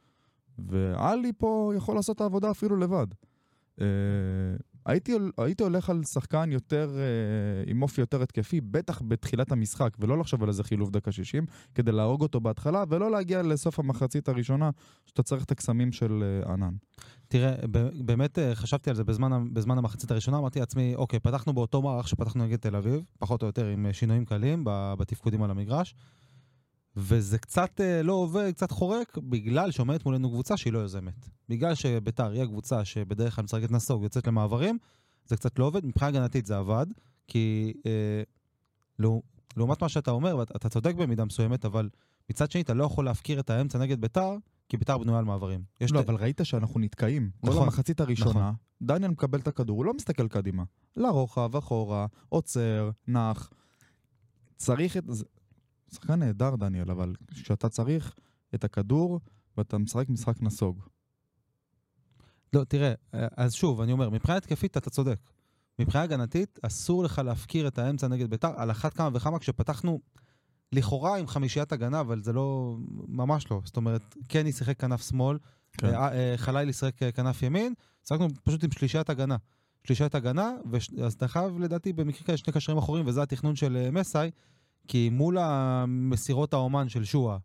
[0.57, 3.07] ועלי פה יכול לעשות את העבודה אפילו לבד.
[4.85, 10.17] הייתי, הייתי הולך על שחקן יותר, אה, עם אופי יותר התקפי, בטח בתחילת המשחק, ולא
[10.17, 14.69] לחשוב על איזה חילוף דקה 60, כדי להרוג אותו בהתחלה, ולא להגיע לסוף המחצית הראשונה,
[15.05, 16.73] שאתה צריך את הקסמים של אה, ענן.
[17.27, 17.55] תראה,
[18.05, 22.07] באמת אה, חשבתי על זה בזמן, בזמן המחצית הראשונה, אמרתי לעצמי, אוקיי, פתחנו באותו מערך
[22.07, 24.63] שפתחנו נגד תל אביב, פחות או יותר עם אה, שינויים קלים
[24.97, 25.95] בתפקודים על המגרש,
[26.95, 31.29] וזה קצת אה, לא עובד, קצת חורק, בגלל שעומדת מולנו קבוצה שהיא לא יוזמת.
[31.49, 34.77] בגלל שביתר היא הקבוצה שבדרך כלל משחקת נסוג ויוצאת למעברים,
[35.25, 35.85] זה קצת לא עובד.
[35.85, 36.85] מבחינה הגנתית זה עבד,
[37.27, 38.23] כי אה,
[38.99, 39.21] לא,
[39.57, 41.89] לעומת מה שאתה אומר, ואתה צודק במידה מסוימת, אבל
[42.29, 44.31] מצד שני אתה לא יכול להפקיר את האמצע נגד ביתר,
[44.69, 45.63] כי ביתר בנויה על מעברים.
[45.91, 47.29] לא, ת- אבל ראית שאנחנו נתקעים.
[47.41, 48.53] כל נכון, המחצית הראשונה, נכון.
[48.81, 50.63] דניאל מקבל את הכדור, הוא לא מסתכל קדימה.
[50.95, 53.49] לרוחב, אחורה, עוצר, נח.
[54.57, 55.03] צריך את...
[55.93, 58.15] שחקן נהדר, דניאל, אבל כשאתה צריך
[58.55, 59.19] את הכדור
[59.57, 60.81] ואתה משחק משחק נסוג.
[62.53, 65.19] לא, תראה, אז שוב, אני אומר, מבחינה התקפית אתה צודק.
[65.79, 69.99] מבחינה הגנתית, אסור לך להפקיר את האמצע נגד ביתר, על אחת כמה וכמה כשפתחנו
[70.71, 72.75] לכאורה עם חמישיית הגנה, אבל זה לא,
[73.07, 73.61] ממש לא.
[73.65, 75.37] זאת אומרת, קני שיחק כנף שמאל,
[75.77, 75.87] כן.
[75.87, 77.73] אה, אה, חלילי שיחק אה, כנף ימין,
[78.07, 79.37] שיחקנו פשוט עם שלישיית הגנה.
[79.83, 80.89] שלישיית הגנה, וש...
[81.05, 84.31] אז אתה חייב לדעתי במקרה כאלה שני קשרים אחוריים, וזה התכנון של מסאי,
[84.87, 87.37] כי מול המסירות האומן של שואה,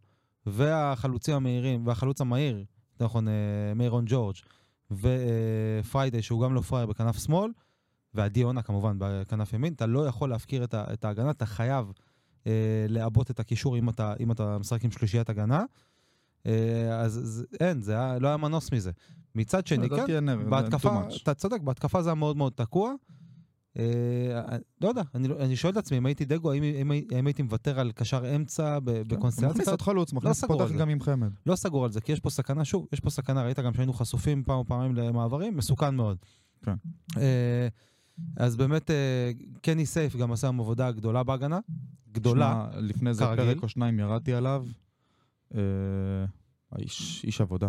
[0.47, 2.65] והחלוצים המהירים, והחלוץ המהיר,
[3.01, 3.33] נכון, אה,
[3.77, 4.37] מיירון ג'ורג',
[4.91, 7.51] ופריידי, שהוא גם לא פרייר בכנף שמאל,
[8.15, 11.93] ועדי יונה כמובן בכנף ימין, אתה לא יכול להפקיר את, את ההגנה, אתה חייב
[12.47, 12.53] אה,
[12.89, 15.65] לעבות את הקישור אם אתה, אם אתה משחק עם שלישיית הגנה.
[16.47, 18.91] אה, אז זה, אין, זה היה, לא היה מנוס מזה.
[19.35, 21.01] מצד שני, כן, לדעתי אין- אין בהתקפה.
[21.23, 22.93] אתה צודק, בהתקפה זה היה מאוד מאוד תקוע.
[23.79, 26.91] אה, לא יודע, אני, לא- אני שואל את עצמי, אם הייתי דגו, האם,
[27.27, 29.49] הייתי מוותר על קשר אמצע ב- בקונסטלציה?
[29.49, 30.75] מכניס עוד חלוץ, מכניס סגור פותח.
[30.75, 31.31] גם עם חמד.
[31.47, 33.93] לא סגור על זה, כי יש פה סכנה, שוב, יש פה סכנה, ראית גם שהיינו
[33.93, 36.17] חשופים פעם או פעמיים למעברים, מסוכן מאוד.
[36.65, 36.75] כן.
[37.17, 37.69] אה,
[38.37, 39.31] אז באמת, אה,
[39.63, 41.59] קני סייף גם עשה היום עבודה גדולה בהגנה.
[42.13, 42.69] גדולה.
[42.73, 43.55] שמע, לפני זה כרגיל.
[43.55, 44.67] פרק או שניים ירדתי עליו.
[46.79, 47.69] איש עבודה.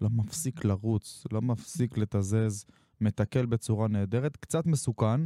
[0.00, 2.64] לא מפסיק לרוץ, לא מפסיק לתזז,
[3.00, 4.36] מתקל בצורה נהדרת.
[4.36, 5.20] קצת מסוכן.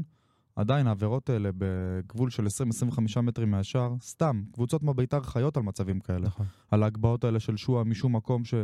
[0.56, 2.46] עדיין העבירות האלה בגבול של
[3.16, 6.26] 20-25 מטרים מהשאר, סתם, קבוצות כמו בית"ר חיות על מצבים כאלה.
[6.26, 6.46] נכון.
[6.70, 8.54] על ההגבהות האלה של שועה משום מקום ש...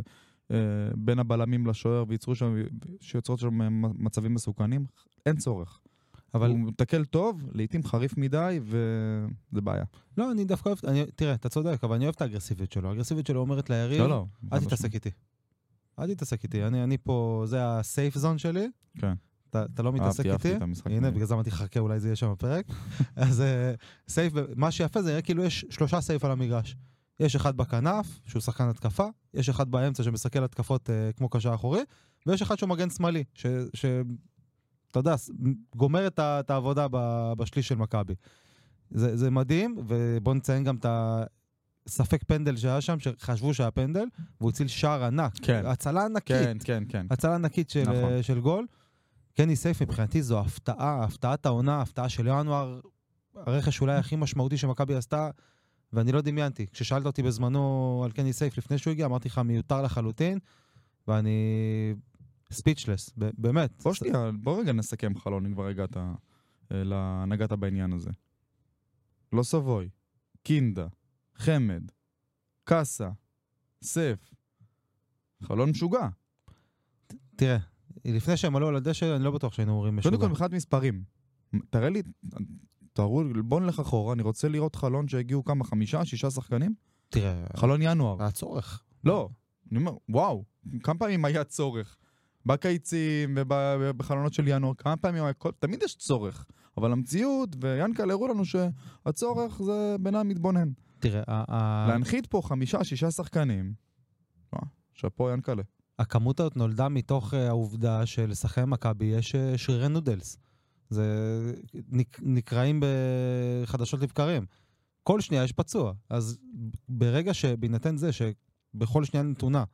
[0.50, 0.56] אה,
[0.96, 2.54] בין הבלמים לשוער וייצרו שם,
[3.00, 4.86] שיוצרות שם מצבים מסוכנים,
[5.26, 5.80] אין צורך.
[6.34, 9.84] אבל הוא מתקל טוב, לעיתים חריף מדי, וזה בעיה.
[10.18, 12.88] לא, אני דווקא אוהב, אני, תראה, אתה צודק, אבל אני אוהב את האגרסיביות שלו.
[12.88, 14.26] האגרסיביות שלו אומרת ליריב, לא, לא.
[14.52, 15.10] אל תתעסק איתי.
[15.98, 19.14] אל תתעסק איתי, אני, אני פה, זה הסייף זון שלי, כן.
[19.56, 20.54] אתה, לא מתעסק איתי.
[20.86, 22.66] הנה, בגלל זה אמרתי, חכה, אולי זה יהיה שם בפרק.
[23.16, 23.72] אז אה,
[24.08, 26.76] סייף, מה שיפה זה נראה כאילו יש שלושה סייף על המגרש.
[27.20, 31.80] יש אחד בכנף, שהוא שחקן התקפה, יש אחד באמצע שמסכל התקפות אה, כמו קשר אחורי,
[32.26, 33.46] ויש אחד שהוא מגן שמאלי, ש...
[33.74, 33.84] ש...
[34.90, 35.14] אתה יודע,
[35.76, 36.86] גומר את, ה, העבודה
[37.36, 38.14] בשליש של מכבי.
[38.90, 40.86] זה, זה מדהים, ובואו נציין גם את
[41.86, 44.04] הספק פנדל שהיה שם, שחשבו שהיה פנדל,
[44.40, 45.32] והוא הציל שער ענק.
[45.42, 45.66] כן.
[45.66, 46.36] הצלה ענקית.
[46.36, 47.06] כן, כן, כן.
[47.10, 47.94] הצלה ענקית של, נכון.
[47.94, 48.22] נכון.
[48.22, 48.66] של גול.
[49.36, 52.80] קני סייף מבחינתי זו הפתעה, הפתעת העונה, הפתעה של ינואר,
[53.34, 55.30] הרכש אולי הכי משמעותי שמכבי עשתה,
[55.92, 56.66] ואני לא דמיינתי.
[56.66, 60.38] כששאלת אותי בזמנו על קני סייף לפני שהוא הגיע, אמרתי לך מיותר לחלוטין,
[61.08, 61.94] ואני
[62.52, 63.82] ספיצ'לס, באמת.
[63.82, 65.96] בוא שנייה, בוא רגע נסכם חלון, אם כבר הגעת,
[66.72, 68.10] אה, נגעת בעניין הזה.
[69.32, 69.88] לא סבוי,
[70.42, 70.86] קינדה,
[71.34, 71.82] חמד,
[72.64, 73.10] קאסה,
[73.82, 74.30] סף.
[75.42, 76.08] חלון משוגע.
[77.36, 77.58] תראה,
[78.04, 80.16] לפני שהם עלו על הדשא, אני לא בטוח שהיינו אומרים משוגע.
[80.16, 81.02] קודם כל, מבחינת מספרים.
[81.70, 82.02] תראה לי,
[82.92, 86.74] תראו, בוא נלך אחורה, אני רוצה לראות חלון שהגיעו כמה, חמישה, שישה שחקנים?
[87.08, 88.22] תראה, חלון ינואר.
[88.22, 88.82] היה צורך.
[89.04, 89.28] לא,
[89.70, 90.44] אני אומר, וואו,
[90.82, 91.96] כמה פעמים היה צורך?
[92.46, 93.34] בקיצים
[93.80, 96.46] ובחלונות של ינואר, כמה פעמים היה, כל- תמיד יש צורך.
[96.76, 100.68] אבל המציאות, ויאנקל הראו לנו שהצורך זה בינם מתבונן.
[100.98, 103.72] תראה, ה- להנחית פה חמישה, שישה שחקנים,
[104.52, 105.62] וואה, שאפו ינקלה.
[106.00, 110.38] הכמות הזאת נולדה מתוך אה, העובדה שלשחקני מכבי יש אה, שרירי נודלס.
[110.90, 111.04] זה
[111.88, 112.82] נק, נקראים
[113.62, 114.46] בחדשות לבקרים.
[115.02, 115.92] כל שנייה יש פצוע.
[116.10, 116.38] אז
[116.88, 119.64] ברגע שבהינתן זה שבכל שנייה נתונה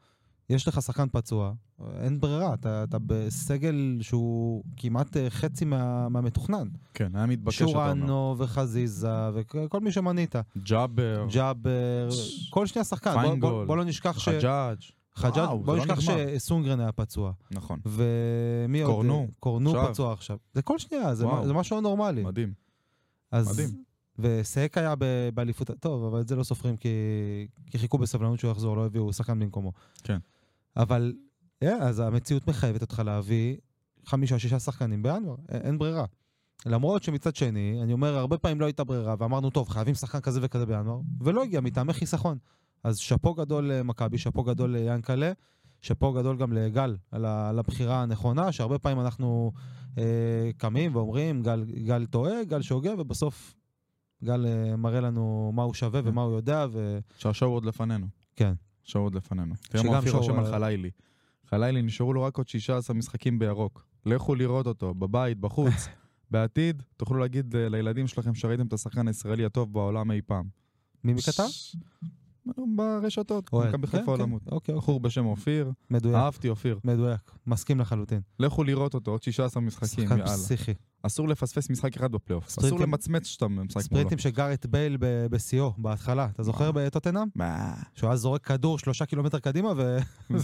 [0.50, 1.52] יש לך שחקן פצוע,
[2.00, 6.68] אין ברירה, אתה, אתה בסגל שהוא כמעט אה, חצי מה, מהמתוכנן.
[6.94, 7.74] כן, היה מתבקש אתה אומר.
[7.74, 10.34] שורנוב וחזיזה וכל מי שמנית.
[10.58, 12.08] ג'אבר, ג'אבר,
[12.50, 13.10] כל שנייה שחקן.
[13.10, 14.28] בוא, בוא, פיינגולד, בוא לא נשכח ש...
[14.28, 14.78] חג'אג'.
[15.16, 16.00] חג'אג', בוא לא נשכח.
[16.00, 17.32] שסונגרן היה פצוע.
[17.50, 18.94] נכון, ומי עוד?
[18.94, 19.72] קורנו, קורנו.
[19.88, 20.36] פצוע עכשיו.
[20.54, 21.26] זה כל שנייה, זה.
[21.44, 22.24] זה משהו נורמלי.
[22.24, 22.52] מדהים.
[23.30, 23.82] אז, מדהים.
[24.18, 24.94] וסק היה
[25.34, 26.88] באליפות, טוב, אבל את זה לא סופרים כי,
[27.70, 29.72] כי חיכו בסבלנות שהוא יחזור, לא הביאו שחקן במקומו.
[30.02, 30.18] כן.
[30.76, 31.14] אבל,
[31.62, 33.56] אה, אז המציאות מחייבת אותך להביא
[34.04, 36.04] חמישה, שישה שחקנים בינואר, אין ברירה.
[36.66, 40.40] למרות שמצד שני, אני אומר, הרבה פעמים לא הייתה ברירה, ואמרנו, טוב, חייבים שחקן כזה
[40.42, 42.38] וכזה בינואר, ולא הגיע מטעמי חיסכון.
[42.86, 45.32] אז שאפו גדול למכבי, שאפו גדול ליאנקלה,
[45.80, 49.52] שאפו גדול גם לגל על, הבחירה הנכונה, שהרבה פעמים אנחנו
[49.98, 53.54] אה, קמים ואומרים, גל, גל טועה, גל שוגה, ובסוף
[54.24, 56.98] גל אה, מראה לנו מה הוא שווה ומה הוא יודע, ו...
[57.18, 58.06] שהשואו עוד לפנינו.
[58.36, 58.54] כן.
[58.84, 59.54] שואו עוד לפנינו.
[59.68, 60.90] תראה מה אופיר רושם על אה, חלילי.
[61.46, 63.86] חלילי, נשארו לו רק עוד 16 משחקים בירוק.
[64.06, 65.88] לכו לראות אותו, בבית, בחוץ.
[66.30, 70.48] בעתיד, תוכלו להגיד אה, לילדים שלכם שראיתם את השחקן הישראלי הטוב בעולם אי פעם.
[71.04, 71.46] מי מכתב?
[72.76, 73.50] ברשתות.
[73.52, 74.10] מכבי כן, חיפה כן.
[74.10, 74.42] עולמות.
[74.52, 74.74] אוקיי.
[74.74, 76.78] בחור בשם אופיר, מדויק, אהבתי אופיר.
[76.84, 77.30] מדויק.
[77.46, 78.20] מסכים לחלוטין.
[78.40, 80.32] לכו לראות אותו, עוד 16 משחקים, שחקן יאללה.
[80.32, 80.74] פסיכי.
[81.02, 82.46] אסור לפספס משחק אחד בפלייאוף.
[82.58, 83.82] אסור למצמץ שאתה משחק מולו.
[83.84, 86.28] ספרינטים של גארט בייל בשיאו, בהתחלה.
[86.32, 87.28] אתה זוכר בטוטנאם?
[87.34, 87.74] מה?
[87.94, 89.98] שהוא היה זורק כדור שלושה קילומטר קדימה ו-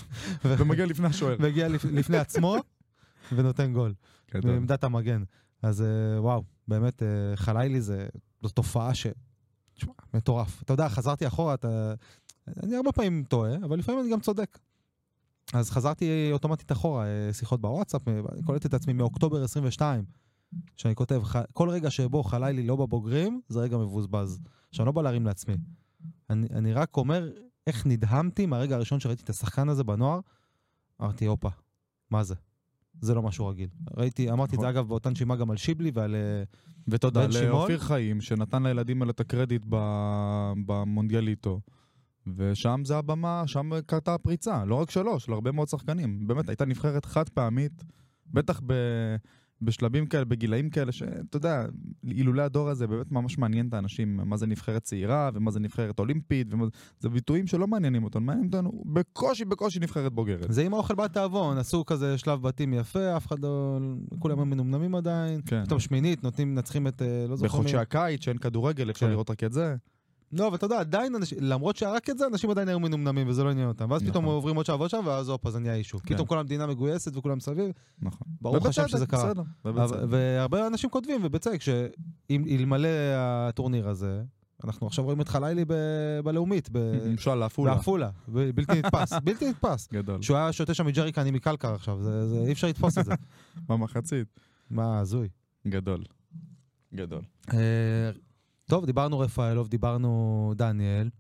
[0.45, 1.37] ומגיע לפני השוער.
[1.69, 2.57] לפ- לפני עצמו
[3.35, 3.95] ונותן גול.
[4.35, 5.23] בעמדת המגן.
[5.63, 5.87] אז אה,
[6.23, 8.07] וואו, באמת, אה, חלילי זה,
[8.55, 9.07] תופעה ש...
[9.75, 10.63] תשמע, מטורף.
[10.63, 11.95] אתה יודע, חזרתי אחורה, אתה...
[12.63, 14.59] אני הרבה פעמים טועה, אבל לפעמים אני גם צודק.
[15.53, 20.05] אז חזרתי אוטומטית אחורה, אה, שיחות בוואטסאפ, אה, אני קולט את עצמי מאוקטובר 22,
[20.77, 24.41] שאני כותב, "ח- כל רגע שבו חלילי לא בבוגרים, זה רגע מבוזבז.
[24.69, 25.55] עכשיו, אני לא בא להרים לעצמי.
[26.31, 27.31] אני, אני רק אומר
[27.67, 30.21] איך נדהמתי מהרגע הראשון שראיתי את השחקן הזה בנוער,
[31.03, 31.49] אמרתי, הופה,
[32.11, 32.35] מה זה?
[33.01, 33.69] זה לא משהו רגיל.
[33.97, 34.77] ראיתי, אמרתי את זה נכון.
[34.77, 36.15] אגב באותה נשימה גם על שיבלי ועל...
[36.15, 36.43] אה,
[36.89, 37.27] ותודה?
[37.27, 39.63] לאופיר חיים, שנתן לילדים האלה את הקרדיט
[40.67, 41.61] במונדיאליטו.
[42.37, 46.27] ושם זה הבמה, שם קרתה הפריצה, לא רק שלו, של הרבה מאוד שחקנים.
[46.27, 47.85] באמת, הייתה נבחרת חד פעמית,
[48.27, 48.73] בטח ב...
[49.63, 51.65] בשלבים כאלה, בגילאים כאלה, שאתה יודע,
[52.09, 55.99] אילולא הדור הזה באמת ממש מעניין את האנשים, מה זה נבחרת צעירה, ומה זה נבחרת
[55.99, 56.65] אולימפית, ומה...
[57.01, 60.47] זה ביטויים שלא מעניינים אותנו, מעניין אותנו בקושי, בקושי נבחרת בוגרת.
[60.49, 63.79] זה עם האוכל בתיאבון, עשו כזה שלב בתים יפה, אף אחד לא...
[64.19, 65.41] כולם מנומנמים עדיין.
[65.47, 65.65] כן.
[65.65, 67.03] פתאום שמינית, נותנים, מנצחים את...
[67.03, 67.83] אה, לא זוכר בחודשי מי.
[67.83, 69.13] הקיץ, שאין כדורגל, אפשר כן.
[69.13, 69.77] לראות רק את זה.
[70.33, 73.45] לא, אבל אתה יודע, עדיין אנשים, למרות שרק את זה, אנשים עדיין היו מנומנמים וזה
[73.45, 73.91] לא עניין אותם.
[73.91, 74.35] ואז פתאום נכון.
[74.35, 75.99] עוברים עוד שעה ועוד שעה, ואז הופה, זה נהיה אישו.
[75.99, 76.15] כן.
[76.15, 77.71] פתאום כל המדינה מגויסת וכולם מסביב.
[78.03, 78.27] נכון.
[78.41, 79.33] ברוך השם שזה קרה.
[79.65, 84.23] והרבה אנשים כותבים, ובצדק, שאלמלא הטורניר הזה,
[84.65, 85.65] אנחנו עכשיו רואים את חלילי
[86.25, 86.69] בלאומית,
[87.07, 87.75] למשל, לעפולה.
[87.75, 89.89] בעפולה, ב- בלתי נתפס, בלתי נתפס.
[89.93, 90.23] גדול.
[90.23, 91.99] שהוא היה שותה שם מג'ריקנים מקלקר עכשיו,
[92.47, 93.13] אי אפשר לתפוס את זה.
[93.69, 94.41] במחצית.
[94.71, 95.29] מה, הזוי.
[95.69, 96.05] גדול.
[96.95, 97.23] גדול.
[98.73, 101.11] טוב, דיברנו רפאלוב, דיברנו דניאל.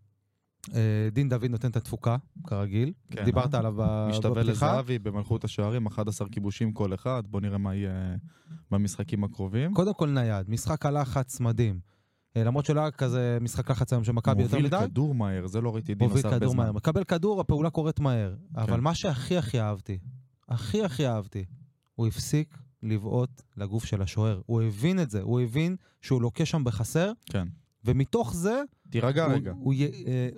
[0.74, 2.92] אה, דין דוד נותן את התפוקה, כרגיל.
[3.10, 3.58] כן, דיברת אה?
[3.58, 4.72] עליו ב- משתווה בפתיחה.
[4.72, 8.16] לזהבי במלכות השערים, 11 כיבושים כל אחד, בוא נראה מה יהיה
[8.70, 9.74] במשחקים הקרובים.
[9.74, 11.80] קודם כל נייד, משחק הלחץ מדהים.
[12.36, 14.86] אה, למרות שלא היה כזה משחק לחץ היום של מכבי יותר מוביל מדי.
[14.86, 16.64] כדור מהר, זה לא ראיתי דין מוביל עושה הרבה כדור זמן.
[16.64, 16.72] מהר.
[16.72, 18.34] מקבל כדור, הפעולה קורית מהר.
[18.56, 18.80] אבל כן.
[18.80, 19.98] מה שהכי הכי אהבתי,
[20.48, 21.44] הכי הכי אהבתי,
[21.94, 24.40] הוא הפסיק לבעוט לגוף של השוער.
[24.46, 27.48] הוא הבין את זה, הוא הבין שהוא לוקה שם בחסר, כן.
[27.84, 29.52] ומתוך זה תירגע הוא, רגע.
[29.56, 29.84] הוא י...
[30.06, 30.28] אה,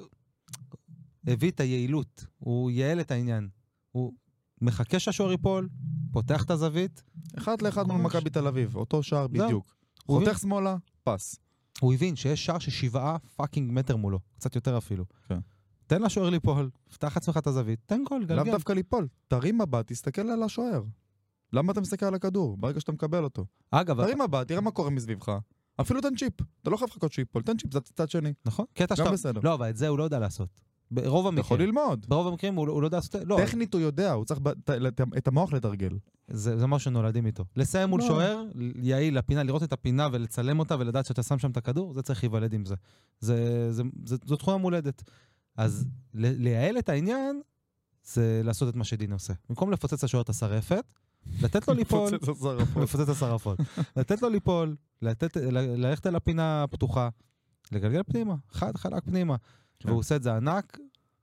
[1.27, 3.49] הביא את היעילות, הוא ייעל את העניין.
[3.91, 4.13] הוא
[4.61, 5.69] מחכה שהשוער ייפול,
[6.13, 7.03] פותח את הזווית,
[7.39, 8.01] אחד לאחד מול.
[8.01, 9.27] מכבי תל אביב, אותו שער.
[9.27, 9.77] בדיוק.
[10.07, 10.41] הוא חותך הבין.
[10.41, 11.39] שמאלה, פס.
[11.81, 15.05] הוא הבין שיש שער של שבעה fucking מטר מולו, קצת יותר אפילו.
[15.29, 15.39] כן.
[15.87, 18.53] תן לשוער ליפול, פתח עצמך את הזווית, תן גול, לא גלגל.
[18.53, 20.83] דווקא ליפול, תרים מבט, תסתכל על השוער.
[21.55, 22.57] למה אתה מסתכל על הכדור?
[22.57, 23.45] ברגע שאתה מקבל אותו.
[23.71, 25.33] אגב, תרים מבט, תראה מה קורה מסביבך.
[25.81, 26.33] אפילו תן צ'יפ.
[26.63, 28.33] אתה לא חייב לחכות שייפול, תן צ'יפ, זה צד שני.
[28.45, 28.67] נכון?
[28.75, 29.11] קטע גם שאתה...
[29.11, 29.41] בסדר.
[29.45, 30.61] לא, אבל את זה הוא לא יודע לעשות.
[30.91, 31.75] ברוב אתה יכול המקרים.
[31.77, 32.07] ללמוד.
[32.09, 33.15] ברוב המקרים הוא, הוא לא יודע לעשות...
[33.25, 35.99] לא, טכנית הוא יודע, הוא צריך ב- את- את- את המוח לתרגל.
[36.29, 37.45] זה, זה משהו שנולדים איתו.
[37.57, 38.07] לסיים מול לא.
[38.07, 38.45] שוער,
[38.83, 42.25] יעיל לפינה, לראות את הפינה ולצלם אותה ולדעת שאתה שם שם את הכדור, זה צריך
[42.25, 42.75] להיוולד עם זה.
[43.21, 43.37] זה,
[43.73, 45.03] זה, זה זו תכונה מולדת.
[45.57, 47.41] אז לייעל את העניין,
[48.05, 49.33] זה לעשות את מה שדין עושה.
[49.49, 50.95] במקום לפוצץ לשוער את השרפת,
[51.43, 52.11] לתת לו ליפול.
[52.83, 53.59] לפוצץ את השרפות.
[53.97, 57.09] לתת לו ליפול, ללכת אל הפינה הפתוחה,
[57.73, 59.37] לגלגל פנימה, חד חלק פנימה.
[59.79, 59.89] כן.
[59.89, 60.79] והוא עושה את זה ענק,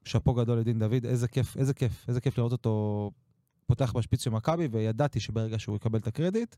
[0.06, 3.12] שאפו גדול לדין דוד, איזה כיף, איזה כיף, איזה כיף לראות אותו
[3.66, 6.56] פותח בשפיץ של מכבי, וידעתי שברגע שהוא יקבל את הקרדיט,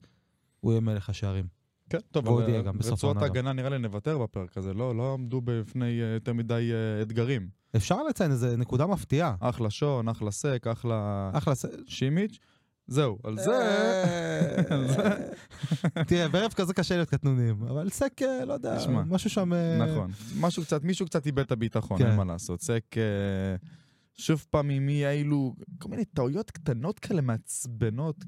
[0.60, 1.46] הוא יהיה מלך השערים.
[1.90, 3.18] כן, טוב, והוא אבל הודיע גם בסוף רצועת.
[3.18, 7.48] ההגנה נראה לי נוותר בפרק הזה, לא לא עמדו בפני אה, יותר מדי אה, אתגרים.
[7.76, 9.36] אפשר לציין איזה נקודה מפתיעה.
[9.40, 12.40] אחלה שון, אחלה סק, אחלה אחלה, ס- שימיץ'.
[12.88, 13.52] זהו, על זה...
[14.70, 15.28] על זה...
[16.08, 19.54] תראה, בערב כזה קשה להיות קטנונים, אבל סק, אה, לא יודע, משהו שם...
[19.54, 20.12] אה, נכון.
[20.40, 22.08] משהו קצת, מישהו קצת איבד את הביטחון, כן.
[22.08, 22.62] אין מה לעשות.
[22.62, 23.56] סק, אה,
[24.18, 28.26] שוב פעם, עם מי אילו, כל מיני טעויות קטנות כאלה מעצבנות,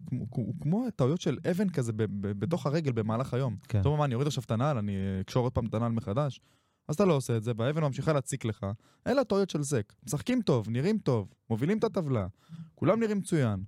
[0.62, 1.92] כמו- טעויות של אבן כזה
[2.22, 3.56] בתוך הרגל במהלך היום.
[3.68, 3.82] כן.
[3.84, 6.40] טוב, מה, אני אוריד עכשיו את הנעל, אני אה, אקשור עוד פעם את הנעל מחדש?
[6.88, 8.66] אז אתה לא עושה את זה, והאבן ממשיכה להציק לך.
[9.08, 9.94] אלה הטעויות של סק.
[10.06, 12.28] משחקים טוב, נראים טוב, מובילים את הטבלה,
[12.76, 13.64] כולם נראים מצוין.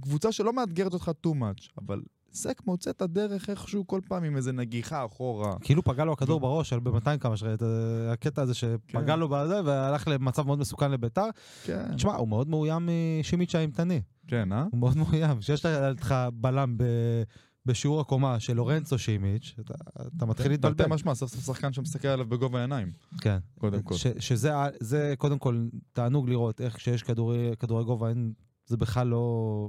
[0.00, 2.02] קבוצה שלא מאתגרת אותך too much, אבל
[2.32, 5.56] סק מוצא את הדרך איכשהו כל פעם עם איזה נגיחה אחורה.
[5.60, 7.68] כאילו פגע לו הכדור בראש על ב-200 כמה שראית, אה,
[8.12, 8.76] הקטע הזה כן.
[8.90, 11.24] שפגע לו בזה והלך למצב מאוד מסוכן לביתר.
[11.64, 12.88] כן, תשמע, הוא מאוד מאוים
[13.20, 14.00] משימיץ' האימתני.
[14.28, 14.64] כן, אה?
[14.70, 15.38] הוא מאוד מאוים.
[15.38, 15.66] כשיש
[16.00, 17.22] לך בלם ב-
[17.66, 19.74] בשיעור הקומה של לורנצו שימיץ', אתה-
[20.16, 20.74] אתה מתחיל להתבלבל.
[20.76, 23.38] תרתי משמע, סוף סוף שחקן שמסתכל עליו בגובה העיניים, כן.
[23.58, 23.94] קודם כל.
[23.94, 28.32] ש- שזה קודם כל תענוג לראות איך כשיש כדורי, כדורי גובה, אין,
[28.66, 29.68] זה בכלל לא...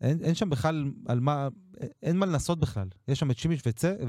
[0.00, 1.48] אין, אין שם בכלל על מה,
[2.02, 2.88] אין מה לנסות בכלל.
[3.08, 3.36] יש שם את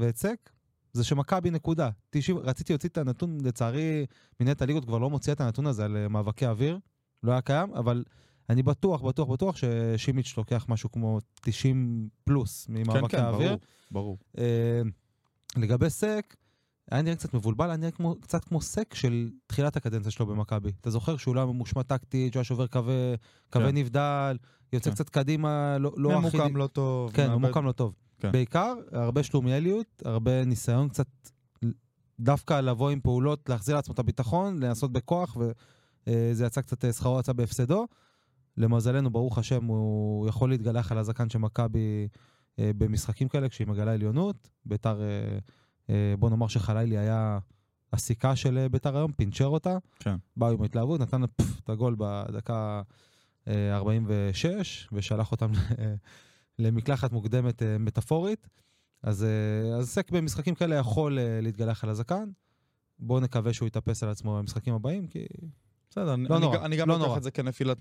[0.00, 0.50] ואת סק,
[0.92, 1.90] זה שמכבי נקודה.
[2.10, 4.06] 90, רציתי להוציא את הנתון, לצערי
[4.40, 6.78] מנהלת הליגות כבר לא מוציאה את הנתון הזה על אה, מאבקי אוויר,
[7.22, 8.04] לא היה קיים, אבל
[8.50, 13.48] אני בטוח, בטוח, בטוח ששימיץ' לוקח משהו כמו 90 פלוס כן, ממאבקי כן, האוויר.
[13.48, 13.58] ברור,
[13.90, 14.18] ברור.
[14.38, 14.82] אה,
[15.56, 16.36] לגבי סק,
[16.90, 20.72] היה נראה קצת מבולבל, היה נראה כמו, קצת כמו סק של תחילת הקדנציה שלו במכבי.
[20.80, 22.94] אתה זוכר שהוא לא היה ממושמע טקטית, שהוא היה שובר קווי,
[23.50, 23.76] קווי כן.
[23.76, 24.36] נבדל,
[24.72, 24.94] יוצא כן.
[24.94, 26.36] קצת קדימה, לא, לא הכי...
[26.38, 27.12] ממוקם לא טוב.
[27.12, 27.94] כן, מאבד- ממוקם לא טוב.
[28.20, 28.32] כן.
[28.32, 31.06] בעיקר, הרבה שלומיאליות, הרבה ניסיון קצת
[32.20, 35.36] דווקא לבוא עם פעולות, להחזיר לעצמו את הביטחון, לנסות בכוח,
[36.06, 37.86] וזה יצא קצת, אה, שכרו יצא בהפסדו.
[38.56, 42.08] למזלנו, ברוך השם, הוא יכול להתגלח על הזקן של מכבי
[42.58, 44.50] אה, במשחקים כאלה, כשהיא מגלה עליונות.
[44.64, 45.38] ביתר, אה, אה,
[46.18, 47.38] בוא נאמר שחלילי היה
[47.92, 49.78] הסיכה של אה, ביתר היום, פינצ'ר אותה.
[49.98, 50.16] כן.
[50.36, 52.82] באו עם התלהבות, נתן פף, את הגול בדקה
[53.48, 55.50] אה, 46, ושלח אותם
[56.58, 58.48] למקלחת מוקדמת אה, מטאפורית.
[59.02, 62.30] אז, אה, אז סק במשחקים כאלה יכול אה, להתגלח על הזקן.
[62.98, 65.26] בואו נקווה שהוא יתאפס על עצמו במשחקים הבאים, כי
[65.90, 67.16] בסדר, לא אני נורא, אני גם לא לוקח.
[67.16, 67.78] את זה כנפילת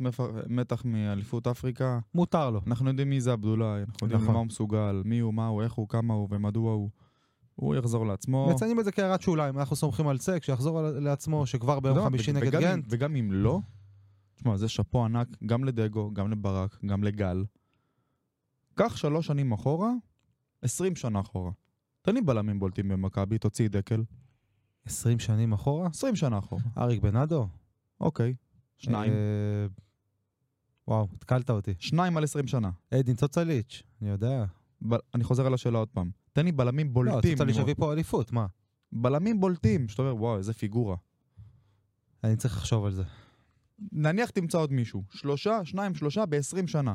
[0.48, 2.00] מתח מאליפות אפריקה.
[2.16, 2.62] מותר לו.
[2.68, 4.34] אנחנו יודעים מי זה עבדולאי, אנחנו יודעים נכון.
[4.34, 6.90] מה הוא מסוגל, מי הוא, מה הוא, איך הוא, כמה הוא ומדוע הוא.
[7.62, 8.50] הוא יחזור לעצמו.
[8.54, 12.34] מציינים את זה כהערת שוליים, אנחנו סומכים על סק, שיחזור לעצמו, שכבר ביום מה, חמישי
[12.34, 12.86] נגד גנט.
[12.90, 13.60] וגם אם לא,
[14.36, 17.46] תשמע, זה שאפו ענק גם לדגו, גם לברק, גם לגל.
[18.76, 19.92] קח שלוש שנים אחורה,
[20.62, 21.52] עשרים שנה אחורה.
[22.02, 24.04] תן לי בלמים בולטים במכבי, תוציא דקל.
[24.86, 25.88] 20 שנים אחורה.
[25.88, 26.62] עשרים שנה אחורה.
[26.78, 27.48] אריק בנאדו.
[28.00, 28.36] אוקיי.
[28.78, 29.12] שניים.
[29.12, 29.66] אה,
[30.88, 31.74] וואו, התקלת אותי.
[31.80, 32.70] שניים על עשרים שנה.
[32.94, 34.46] אדין צוצליץ', אני יודע.
[35.16, 36.21] אני חוזר על השאלה עוד פעם.
[36.34, 37.38] תן לי בלמים לא, בולטים.
[37.38, 37.62] צוצליץ' לימור.
[37.62, 38.46] הביא פה אליפות, מה?
[38.92, 40.96] בלמים בולטים, שאתה אומר, וואו, איזה פיגורה.
[42.24, 43.04] אני צריך לחשוב על זה.
[43.92, 45.04] נניח תמצא עוד מישהו.
[45.10, 46.94] שלושה, שניים, שלושה ב-20 שנה.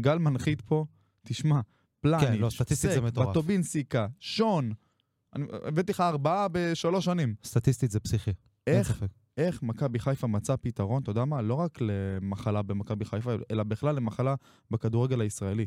[0.00, 0.84] גל מנחית פה,
[1.26, 1.60] תשמע,
[2.00, 3.28] פלניץ', כן, לא, סטטיסטית זה מטורף.
[3.28, 4.72] בטובינסיקה, שון.
[5.66, 7.34] הבאתי לך ארבעה בשלוש שנים.
[7.44, 8.30] סטטיסטית זה פסיכי.
[8.66, 9.04] איך.
[9.36, 11.42] איך מכבי חיפה מצא פתרון, אתה יודע מה?
[11.42, 14.34] לא רק למחלה במכבי חיפה, אלא בכלל למחלה
[14.70, 15.66] בכדורגל הישראלי.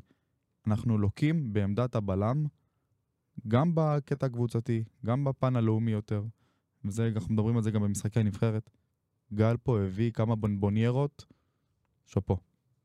[0.67, 2.45] אנחנו לוקים בעמדת הבלם,
[3.47, 6.23] גם בקטע הקבוצתי, גם בפן הלאומי יותר.
[6.85, 8.69] וזה, אנחנו מדברים על זה גם במשחקי הנבחרת.
[9.33, 11.25] גל פה הביא כמה בונבוניירות,
[12.05, 12.37] שאפו.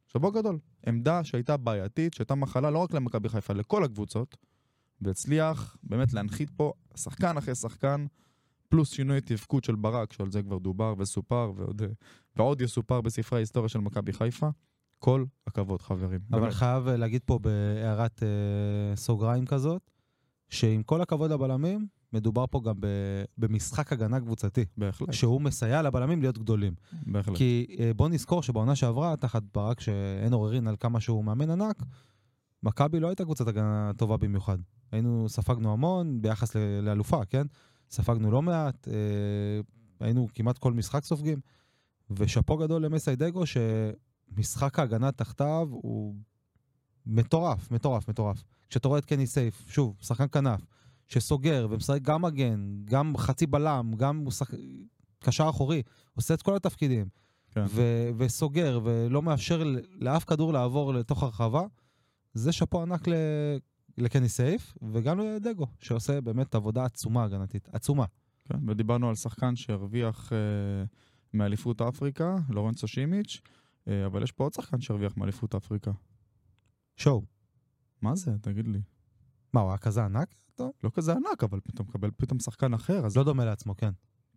[0.07, 0.59] שאפו גדול.
[0.86, 4.36] עמדה שהייתה בעייתית, שהייתה מחלה לא רק למכבי חיפה, לכל הקבוצות,
[5.00, 8.07] והצליח באמת להנחית פה שחקן אחרי שחקן,
[8.68, 11.82] פלוס שינוי תפקוד של ברק, שעל זה כבר דובר וסופר, ועוד,
[12.36, 14.48] ועוד יסופר בספרי ההיסטוריה של מכבי חיפה.
[14.98, 16.20] כל הכבוד, חברים.
[16.30, 16.52] אבל באמת.
[16.52, 19.90] חייב להגיד פה בהערת אה, סוגריים כזאת,
[20.55, 26.20] שעם כל הכבוד לבלמים, מדובר פה גם ב- במשחק הגנה קבוצתי, בהחלט, שהוא מסייע לבלמים
[26.20, 26.74] להיות גדולים.
[27.07, 27.36] בהחלט.
[27.36, 31.82] כי אה, בוא נזכור שבעונה שעברה, תחת ברק, שאין עוררין על כמה שהוא מאמן ענק,
[32.62, 34.59] מכבי לא הייתה קבוצת הגנה טובה במיוחד.
[34.92, 37.46] היינו, ספגנו המון ביחס ל- לאלופה, כן?
[37.90, 38.94] ספגנו לא מעט, אה,
[40.00, 41.40] היינו כמעט כל משחק סופגים,
[42.11, 46.14] ושאפו גדול למסיידגו, שמשחק ההגנה תחתיו הוא
[47.07, 48.44] מטורף, מטורף, מטורף.
[48.68, 50.60] כשאתה רואה את קני סייף, שוב, שחקן כנף,
[51.08, 54.50] שסוגר ומשחק גם מגן, גם חצי בלם, גם הוא שח...
[55.18, 55.82] קשר אחורי,
[56.14, 57.08] עושה את כל התפקידים,
[57.50, 57.64] כן.
[57.68, 59.62] ו- וסוגר ולא מאפשר
[60.00, 61.62] לאף כדור לעבור לתוך הרחבה,
[62.34, 63.58] זה שאפו ענק ל-
[63.98, 68.04] לקני סייף, וגם לדגו, שעושה באמת עבודה עצומה הגנתית, עצומה.
[68.44, 70.38] כן, ודיברנו על שחקן שהרוויח אה,
[71.34, 73.40] מאליפות אפריקה, לורנצו שימיץ',
[73.88, 75.90] אה, אבל יש פה עוד שחקן שהרוויח מאליפות אפריקה.
[76.96, 77.34] שואו.
[78.05, 78.30] מה זה?
[78.40, 78.80] תגיד לי.
[79.52, 80.28] מה, הוא היה כזה ענק?
[80.55, 80.72] טוב.
[80.84, 83.90] לא כזה ענק, אבל אתה מקבל פתאום שחקן אחר, אז לא דומה לעצמו, כן,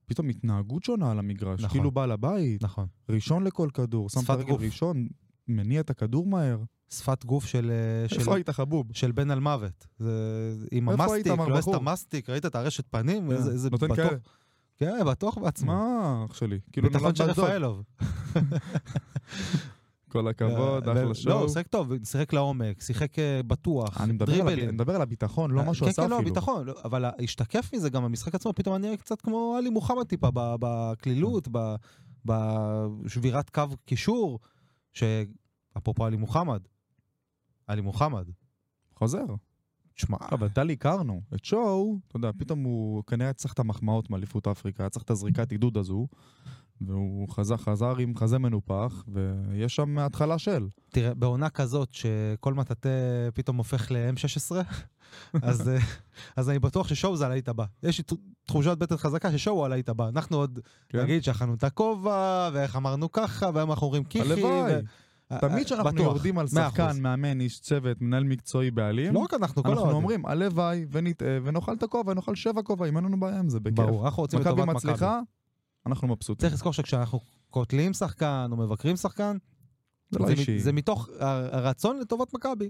[0.05, 1.59] פתאום התנהגות שונה על המגרש.
[1.59, 1.69] נכון.
[1.69, 2.87] כאילו בעל הבית, נכון.
[3.09, 4.53] ראשון לכל כדור, שם את הרגל.
[4.53, 5.07] ראשון,
[5.47, 6.63] מניע את הכדור מהר.
[6.89, 8.87] שפת גוף של, אה, של, איפה היית חבוב?
[8.93, 9.87] של בן על מוות.
[9.99, 11.73] זה עם המסטיק, לא עשית?
[11.81, 13.31] מסטיק, ראית את הרשת פנים?
[13.31, 13.95] איזה, איזה נותן בטוח.
[13.95, 14.17] כאלה.
[14.77, 15.67] כן, בטוח בעצמו.
[15.67, 16.59] מה, אח שלי?
[16.71, 17.45] כאילו ביטחון נולד של באשדוד.
[17.45, 17.83] רפאלוב.
[20.21, 21.39] כל הכבוד, אחלה לא, שואו.
[21.39, 24.63] הוא שיחק טוב, שיחק לעומק, שיחק אה, בטוח, דריבלים.
[24.67, 26.29] אני מדבר על הביטחון, לא מה שהוא כן, עשה כן, לא, אפילו.
[26.33, 30.03] ביטחון, לא, אבל השתקף מזה גם המשחק עצמו, פתאום אני נראה קצת כמו עלי מוחמד
[30.03, 31.75] טיפה בקלילות, ב-
[32.25, 34.39] בשבירת קו קישור,
[34.93, 36.61] שאפרופו עלי מוחמד,
[37.67, 38.25] עלי מוחמד,
[38.95, 39.25] חוזר.
[39.93, 41.21] תשמע, אבל טלי הכרנו.
[41.35, 45.51] את שואו, אתה יודע, פתאום הוא כנראה צריך את המחמאות מאליפות אפריקה, צריך את הזריקת
[45.51, 46.07] עידוד הזו,
[46.81, 50.67] והוא חזר, חזר עם חזה מנופח, ויש שם התחלה של.
[50.89, 52.89] תראה, בעונה כזאת שכל מטאטא
[53.33, 54.55] פתאום הופך ל-M16,
[55.41, 55.77] אז, אה,
[56.35, 57.65] אז אני בטוח ששואו זה הלהיט הבא.
[57.83, 58.03] יש לי
[58.45, 60.09] תחושת בטן חזקה ששואו הלהיט הבא.
[60.09, 60.59] אנחנו עוד
[60.89, 61.01] כן?
[61.01, 64.33] נגיד שאכלנו את הכובע, ואיך אמרנו ככה, והיום אנחנו אומרים קיחי.
[64.33, 64.73] הלוואי.
[64.75, 64.79] ו-
[65.39, 66.99] תמיד אה, כשאנחנו בטוח, יורדים על שחקן, אחוז.
[66.99, 69.91] מאמן, איש צוות, מנהל מקצועי, בעלים, לא רק אנחנו, כל אנחנו.
[69.91, 73.79] אומרים, הלוואי ונטעה ונאכל את הכובע, נאכל שבע כובעים, אין לנו בעיה עם זה, בכיף.
[73.79, 74.91] ברור, אנחנו רוצים מכבי לטובת מכבי.
[74.91, 75.19] מצליחה,
[75.87, 76.41] אנחנו מבסוטים.
[76.41, 77.19] צריך לזכור שכשאנחנו
[77.49, 79.37] קוטלים שחקן או מבקרים שחקן,
[80.09, 82.69] זה לא זה, זה מתוך הרצון לטובת מכבי.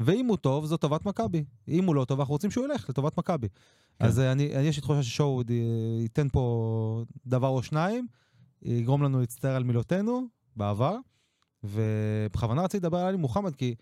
[0.00, 1.44] ואם הוא טוב, זו טובת מכבי.
[1.68, 3.48] אם הוא לא טוב, אנחנו רוצים שהוא ילך לטובת מכבי.
[3.48, 4.04] כן.
[4.04, 5.54] אז אה, אני, אני יש לי תחושה ששואו אה,
[6.02, 8.06] ייתן פה דבר או שניים,
[8.62, 10.26] יגרום לנו להצטער על מילותינו
[10.56, 10.96] בעבר,
[11.64, 13.74] ובכוונה רציתי לדבר על עלי מוחמד, כי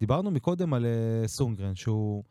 [0.00, 2.24] דיברנו מקודם על אה, סונגרן, שהוא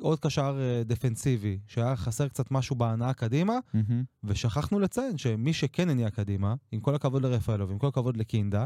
[0.00, 4.04] עוד קשר אה, דפנסיבי, שהיה חסר קצת משהו בהנאה קדימה, מהמם.
[4.24, 8.64] ושכחנו לציין שמי שכן הניע קדימה, עם כל הכבוד לרפאלוב, עם כל הכבוד לקינדה,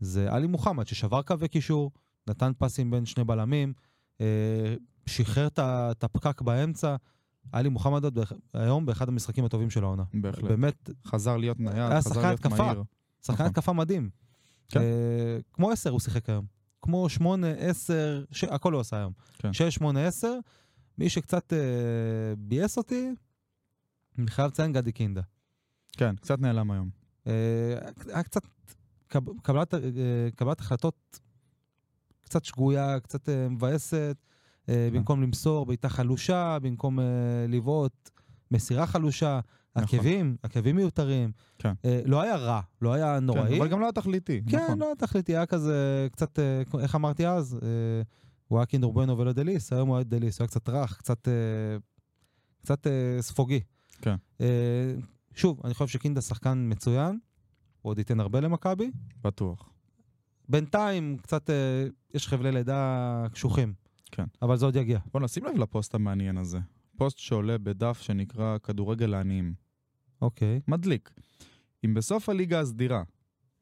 [0.00, 1.90] זה עלי מוחמד, ששבר קווי קישור,
[2.28, 3.72] נתן פסים בין שני בלמים,
[4.20, 4.74] אה,
[5.06, 6.96] שחרר את הפקק באמצע.
[7.52, 8.18] עלי מוחמד עוד
[8.54, 10.02] היום באחד המשחקים הטובים של העונה.
[10.14, 10.44] בהחלט.
[10.44, 12.66] באמת, חזר להיות נייד, חזר שחקן להיות התקפה.
[12.66, 12.82] מהיר.
[13.22, 13.46] שחקן נכון.
[13.46, 14.10] התקפה מדהים.
[14.68, 14.80] כן.
[14.80, 16.53] אה, כמו עשר הוא שיחק היום.
[16.84, 18.44] כמו שמונה, עשר, ש...
[18.44, 19.12] הכל הוא עשה היום.
[19.38, 19.52] כן.
[19.52, 20.38] שש, שמונה, עשר.
[20.98, 21.58] מי שקצת אה,
[22.38, 23.10] ביאס אותי,
[24.18, 25.20] אני חייב לציין גדי קינדה.
[25.92, 26.90] כן, קצת נעלם היום.
[27.26, 27.32] אה,
[28.08, 28.42] היה קצת
[29.08, 29.80] קב- קבלת, אה,
[30.34, 31.20] קבלת החלטות
[32.22, 34.16] קצת שגויה, קצת אה, מבאסת,
[34.68, 34.96] אה, כן.
[34.96, 37.04] במקום למסור בעיטה חלושה, במקום אה,
[37.48, 38.10] לבעוט
[38.50, 39.40] מסירה חלושה.
[39.74, 41.32] עקבים, עקבים מיותרים.
[41.58, 41.72] כן.
[41.84, 43.58] אה, לא היה רע, לא היה כן, נוראי.
[43.58, 44.42] אבל גם לא היה תכליתי.
[44.48, 44.78] כן, נכון.
[44.78, 47.58] לא היה תכליתי, היה כזה קצת, אה, איך אמרתי אז?
[47.62, 48.02] אה,
[48.48, 51.28] הוא היה קינדר בוינו ולא דליס, היום הוא היה דליס, הוא היה קצת רך, קצת,
[51.28, 51.32] אה,
[52.62, 53.60] קצת אה, ספוגי.
[54.02, 54.14] כן.
[54.40, 54.94] אה,
[55.34, 57.18] שוב, אני חושב שקינדה שחקן מצוין,
[57.82, 58.90] הוא עוד ייתן הרבה למכבי.
[59.22, 59.70] בטוח.
[60.48, 63.74] בינתיים קצת, אה, יש חבלי לידה קשוחים.
[64.10, 64.24] כן.
[64.42, 64.98] אבל זה עוד יגיע.
[65.12, 66.58] בוא נשים לב לפוסט המעניין הזה.
[66.96, 69.54] פוסט שעולה בדף שנקרא כדורגל לעניים.
[70.24, 70.60] אוקיי.
[70.68, 71.10] מדליק.
[71.84, 73.02] אם בסוף הליגה הסדירה,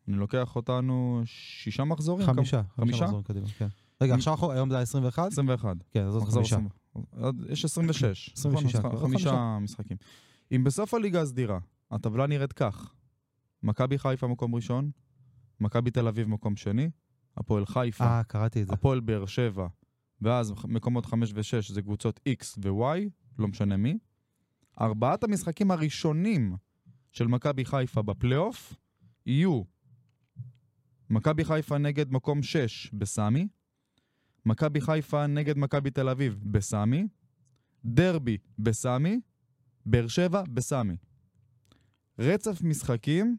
[0.09, 2.27] אני לוקח אותנו שישה מחזורים?
[2.27, 2.63] חמישה.
[2.77, 3.05] חמישה?
[3.05, 3.69] מחזורים קדימה, כן.
[4.01, 5.33] רגע, עכשיו היום זה היה 21?
[5.33, 5.77] 21.
[5.91, 6.57] כן, אז עוד חמישה.
[6.57, 6.69] 20.
[7.11, 8.33] עוד- יש 26.
[8.37, 8.91] 26, נכון?
[8.91, 9.97] עוד חמישה משחקים.
[10.53, 11.59] אם בסוף הליגה הסדירה,
[11.91, 12.95] הטבלה נראית כך,
[13.63, 14.91] מכבי חיפה מקום ראשון,
[15.61, 16.91] מכבי תל אביב מקום שני,
[17.37, 18.73] הפועל חיפה, אה, קראתי את זה.
[18.75, 19.67] הפועל באר שבע,
[20.21, 23.09] ואז מקומות 5 ו-6 זה קבוצות X ו-Y,
[23.39, 23.99] לא משנה מי.
[24.81, 26.57] ארבעת המשחקים הראשונים
[27.13, 28.75] של מכבי חיפה בפלייאוף
[29.27, 29.63] יהיו
[31.11, 33.49] מכבי חיפה נגד מקום 6 בסמי,
[34.47, 37.07] מכבי חיפה נגד מכבי תל אביב בסמי,
[37.85, 39.21] דרבי בסמי,
[39.87, 40.97] באר שבע בסמי.
[42.19, 43.37] רצף משחקים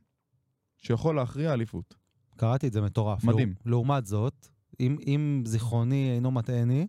[0.78, 1.96] שיכול להכריע אליפות.
[2.38, 3.24] קראתי את זה מטורף.
[3.24, 3.50] מדהים.
[3.50, 4.48] לעו- לעומת זאת,
[4.80, 6.88] אם, אם זיכרוני אינו מטעה אותי,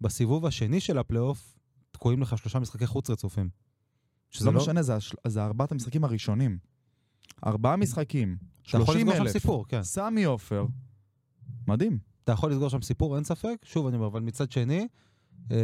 [0.00, 1.58] בסיבוב השני של הפלייאוף
[1.90, 3.48] תקועים לך שלושה משחקי חוץ רצופים.
[4.30, 5.14] שזה לא משנה, זה, הש...
[5.26, 6.58] זה ארבעת המשחקים הראשונים.
[7.46, 9.82] ארבעה משחקים, אתה יכול 30 לסגור שם אלף, סיפור, כן.
[9.82, 10.66] סמי עופר,
[11.68, 11.98] מדהים.
[12.24, 13.56] אתה יכול לסגור שם סיפור, אין ספק.
[13.62, 14.88] שוב, אני אומר, אבל מצד שני,
[15.50, 15.56] אה,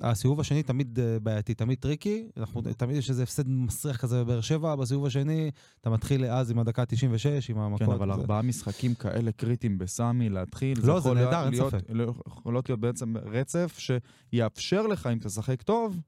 [0.00, 2.28] הסיבוב השני תמיד אה, בעייתי, תמיד tricky.
[2.36, 6.58] אנחנו, תמיד יש איזה הפסד מסריח כזה בבאר שבע, בסיבוב השני אתה מתחיל אז עם
[6.58, 7.86] הדקה 96, עם המכות.
[7.86, 11.82] כן, אבל ארבעה משחקים כאלה קריטיים בסמי להתחיל, לא, זה יכול נהדר, אין ספק.
[11.88, 16.00] לא- יכולות להיות בעצם רצף שיאפשר לך, אם תשחק טוב,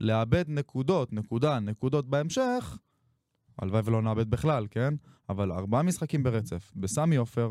[0.00, 2.78] לאבד נקודות, נקודה, נקודות בהמשך.
[3.58, 4.94] הלוואי ולא נאבד בכלל, כן?
[5.28, 6.72] אבל ארבעה משחקים ברצף.
[6.76, 7.50] בסמי עופר,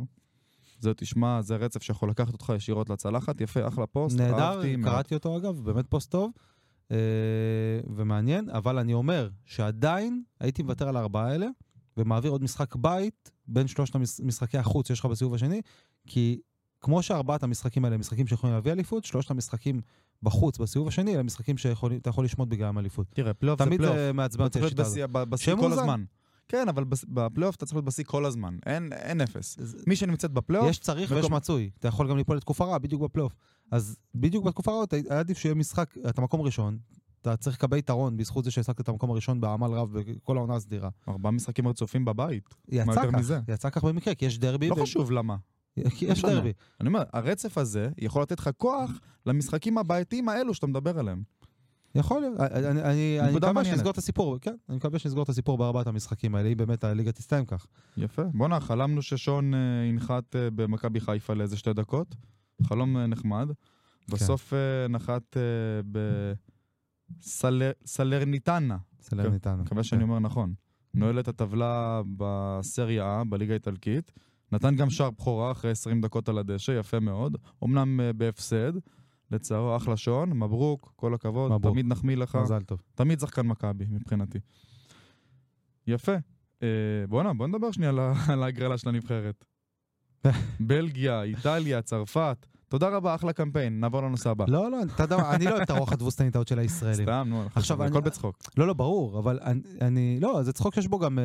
[0.80, 4.94] זה תשמע, זה רצף שיכול לקחת אותך ישירות לצלחת, יפה, אחלה פוסט, נהדר, אהבתי מאוד.
[4.94, 6.32] קראתי אותו אגב, באמת פוסט טוב
[6.92, 6.98] אה,
[7.96, 11.48] ומעניין, אבל אני אומר שעדיין הייתי מוותר על הארבעה האלה
[11.98, 15.62] ומעביר עוד משחק בית בין שלושת משחקי החוץ שיש לך בסיבוב השני,
[16.08, 16.40] כי
[16.82, 19.82] כמו שארבעת המשחקים האלה הם משחקים שיכולים להביא אליפות, שלושת המשחקים
[20.24, 23.08] בחוץ בסיבוב השני אלה משחקים שאתה יכול לשמוט בגללם אליפות.
[23.14, 23.98] תראה, פלייאוף זה תמיד פלייאוף.
[23.98, 24.98] זה מעצבן אתה אותי השיטה הזאת.
[25.30, 25.72] בשיא- כל.
[25.74, 26.04] הזמן.
[26.48, 28.58] כן, אבל בפלייאוף אתה צריך להיות בשיא כל הזמן.
[28.66, 29.58] אין אין אפס.
[29.88, 31.70] מי שנמצאת בפלייאוף, יש צריך מקום- ויש מצוי.
[31.80, 33.34] אתה יכול גם ליפול לתקופה רעה, בדיוק בפלייאוף.
[33.72, 36.78] אז בדיוק בתקופה רעה, היה עדיף שיהיה משחק, אתה מקום ראשון,
[37.22, 40.90] אתה צריך לקבל יתרון בזכות זה שהשגת את המקום הראשון בעמל רב בכל העונה הסדירה.
[41.10, 42.56] ארבעה משחקים רצופים בבית.
[42.70, 43.40] יצא יותר כך, מזה?
[43.48, 44.70] יצא כך במקרה, כי יש דרבי.
[44.70, 45.36] לא ו- חשוב למה.
[45.96, 46.22] כי יש.
[46.26, 46.54] דרבי.
[46.82, 48.92] אני אומר, הרצף הזה יכול לתת לך כוח
[49.26, 51.24] למשחקים הבעייתיים האלו שאתה מדבר עליהם.
[51.96, 52.40] יכול להיות.
[52.40, 53.64] אני- מקווה.
[53.66, 57.12] שנסגור את הסיפור, כן, אני מקווה שנסגור את הסיפור בארבעת המשחקים האלה, אם באמת הליגה
[57.12, 57.68] תסתיים כך.
[57.98, 58.22] יפה.
[58.34, 59.60] בואנה, חלמנו ששון אה,
[59.90, 62.16] ינחת אה, במכבי חיפה לאיזה שתי דקות.
[62.64, 63.48] חלום אה, נחמד.
[64.10, 65.38] בסוף אה, נחת
[67.22, 68.78] בסלרניטנה.
[69.02, 69.56] סלרניטנה.
[69.64, 70.54] מקווה שאני אומר נכון.
[70.94, 74.12] נועל את הטבלה בסריה A, בליגה האיטלקית.
[74.52, 77.38] נתן גם שער בכורה אחרי 20 דקות על הדשא, יפה מאוד.
[77.64, 78.74] אמנם אה, בהפסד,
[79.32, 81.74] לצערו אחלה שון, מברוק, כל הכבוד, מברוק.
[81.74, 82.36] תמיד נחמיא לך.
[82.36, 82.82] מזל טוב.
[82.96, 84.40] תמיד שחקן מכבי, מבחינתי.
[85.88, 86.16] יפה.
[86.64, 86.68] אה,
[87.10, 87.92] בואנה, בוא נדבר שנייה
[88.30, 89.46] על ההגרלה של הנבחרת.
[90.68, 92.48] בלגיה, איטליה, צרפת.
[92.70, 93.80] תודה רבה, אחלה קמפיין.
[93.80, 94.46] נעבור לנושא הבא.
[94.48, 97.06] לא, לא, אתה יודע מה, אני לא אוהב את הרוח התבוסתנית של הישראלים.
[97.06, 98.38] סתם, נו, עכשיו, הכל בצחוק.
[98.58, 99.40] לא, לא, ברור, אבל
[99.82, 101.24] אני, לא, זה צחוק שיש בו גם אה,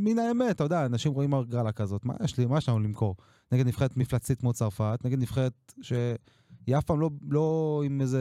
[0.00, 3.16] מן האמת, אתה יודע, אנשים רואים הגרלה כזאת, מה יש לי, מה יש לנו למכור?
[3.52, 8.20] נגד נבחרת מפלצתית כמו צרפת, נגד נבחרת שהיא אף פעם לא, לא עם איזה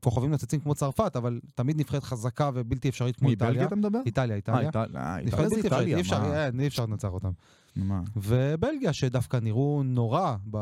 [0.00, 3.50] כוכבים נוצצים כמו צרפת, אבל תמיד נבחרת חזקה ובלתי אפשרית כמו איטליה.
[3.50, 3.98] בלגיה אתה מדבר?
[4.06, 4.66] איטליה, אה, איטליה.
[4.66, 5.02] איטליה.
[5.02, 5.96] אה, איטליה אפשרית, איטליה,
[6.60, 7.30] אי אפשר לנצח אותם.
[7.76, 8.02] מה?
[8.16, 10.56] ובלגיה, שדווקא נראו נורא ב...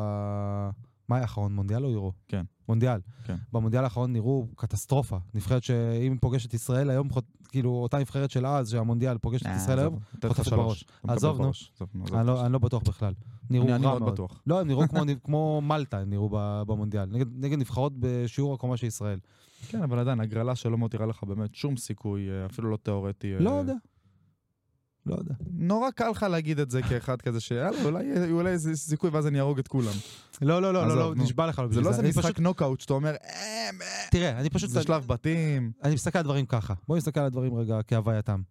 [1.08, 1.54] מה היה האחרון?
[1.54, 2.12] מונדיאל או יורו?
[2.28, 2.44] כן.
[2.68, 3.00] מונדיאל.
[3.24, 3.36] כן.
[3.52, 5.18] במונדיאל האחרון נראו קטסטרופה.
[5.34, 9.56] נבחרת שאם פוגשת ישראל היום, חוט- כאילו אותה נבחרת של אז, שהמונדיאל פוגשת את אה,
[9.56, 9.98] ישראל היום,
[10.28, 10.52] חוטפת.
[10.52, 10.84] בראש.
[11.08, 11.50] עזוב, נו.
[12.12, 13.14] אני לא, אני לא בטוח בכלל.
[13.50, 14.12] נראו אני- אני רע מאוד מאוד.
[14.12, 14.42] בטוח.
[14.46, 14.82] לא, הם נראו
[15.24, 16.28] כמו, מלטה, הם נראו
[16.66, 17.04] במונדיאל.
[17.36, 19.18] נגד, נבחרות בשיעור הקומה של ישראל.
[19.68, 23.34] כן, אבל עדיין, הגרלה שלא מותירה לך באמת שום סיכוי, אה, אפילו לא תיאורטי.
[23.34, 23.74] אה, לא יודע.
[25.08, 25.34] לא יודע.
[25.50, 29.38] נורא קל לך להגיד את זה כאחד כזה שיאללה, אולי אולי איזה סיכוי ואז אני
[29.38, 29.92] אהרוג את כולם.
[30.42, 31.14] לא, לא, לא, לא, לא.
[31.16, 31.62] נשבע לך.
[31.70, 34.70] זה לא איזה משחק נוקאוט שאתה אומר, "אה, אה." תראה, אני פשוט...
[34.70, 35.72] זה שלב בתים.
[35.84, 36.74] אני מסתכל על הדברים ככה.
[36.88, 38.42] בואי נסתכל על הדברים רגע כהווייתם.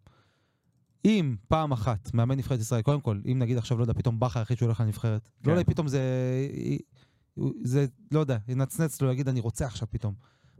[1.05, 4.39] אם פעם אחת מאמן נבחרת ישראל, קודם כל, אם נגיד עכשיו, לא יודע, פתאום בכר
[4.39, 5.49] החליט שהוא הולך לנבחרת, כן.
[5.49, 6.01] לא יודע, פתאום זה...
[7.63, 10.13] זה, לא יודע, ינצנץ לו, יגיד, אני רוצה עכשיו פתאום.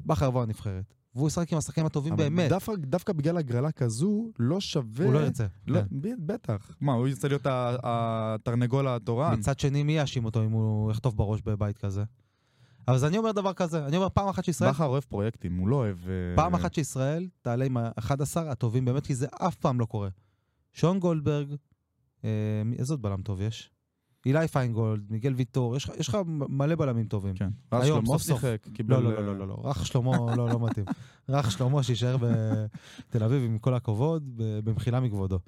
[0.06, 2.50] בכר יבוא לנבחרת, והוא ישחק עם השחקנים הטובים באמת.
[2.50, 5.06] דווקא- דווקא בגלל הגרלה כזו, לא שווה...
[5.06, 5.46] הוא לא ירצה.
[5.68, 5.88] לא, כן.
[6.20, 6.72] בטח.
[6.82, 7.42] מה, הוא ירצה להיות
[7.84, 9.34] התרנגול התורן?
[9.40, 12.04] מצד שני, מי יאשים אותו אם הוא יחטוף בראש בבית כזה?
[12.88, 15.76] אז אני אומר דבר כזה, אני אומר פעם אחת שישראל, בכר אוהב פרויקטים, הוא לא
[15.76, 15.98] אוהב...
[16.10, 20.10] אה, פעם אחת שישראל תעלה עם ה-11 הטובים באמת, כי זה אף פעם לא קורה.
[20.74, 21.56] שון גולדברג,
[22.26, 22.30] אה,
[22.66, 23.72] מי- איזה עוד בלם טוב יש?
[24.28, 26.18] אילי פיינגולד, מיגל ויטור, יש לך- יש לך
[26.50, 27.36] מלא בלמים טובים.
[27.36, 27.50] כן.
[27.72, 28.20] היום, שלמה.
[28.20, 28.68] שיחק.
[28.88, 30.86] לא, לא, אה, לא, לא, לא, לא, רז שלמה לא, לא מתאים.
[31.30, 34.24] רז שלמה שיישאר בתל אביב עם כל הכבוד,
[34.64, 35.40] במחילה מכבודו.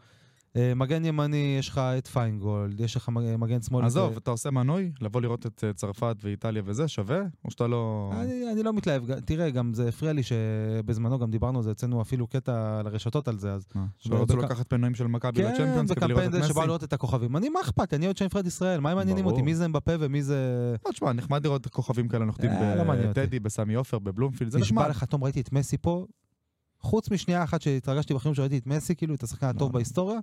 [0.55, 3.85] אה, מגן ימני, יש לך את פיינגולד, יש לך מג- מגן שמאל.
[3.85, 4.91] עזוב, את, אתה עושה מנוי?
[5.01, 7.21] לבוא לראות את אה, צרפת ואיטליה וזה, שווה?
[7.45, 8.11] או שאתה לא...
[8.21, 12.01] אני, אני לא מתלהב, תראה, גם זה הפריע לי שבזמנו גם דיברנו על זה, הוצאנו
[12.01, 16.07] אפילו קטע לרשתות על זה, אז שלא רצו לקחת מנויים של מכבי כן, לצ'מפיונס כדי
[16.07, 16.67] לראות את בקמפיין זה שבא מסי?
[16.67, 17.37] לראות את הכוכבים.
[17.37, 17.93] אני, מה אכפת?
[17.93, 19.25] אני אוהד של נבחרת ישראל, מה הם מעניינים.
[19.25, 19.41] אותי?
[19.41, 20.75] מי זה מבפה ומי זה...
[20.85, 22.83] לא, תשמע, נחמד לראות כוכבים כאלה נוחתים אה, לא.
[22.83, 24.89] בטדי, בסמי עופר, בבלומפילד, זה נשבע נחמד.
[24.89, 26.05] לך, תום, ראיתי את מסי פה,
[26.81, 29.73] חוץ משנייה אחת שהתרגשתי בחיים שראיתי את מסי, כאילו, את השחקן הטוב לא, לא.
[29.73, 30.19] בהיסטוריה,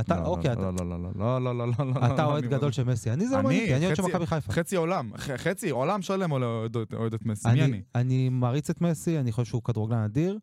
[0.00, 0.60] אתה, לא, אוקיי, אתה...
[0.60, 2.14] לא, לא, לא, לא, לא, לא, לא, לא.
[2.14, 3.10] אתה אוהד גדול של מסי.
[3.10, 4.52] אני זה לא מעניין אני אוהד של מכבי חיפה.
[4.52, 7.82] חצי עולם, חצי עולם שלם אוהד את מסי, מי אני?
[7.94, 10.38] אני מעריץ את מסי, אני חושב שהוא כדורגלן אדיר.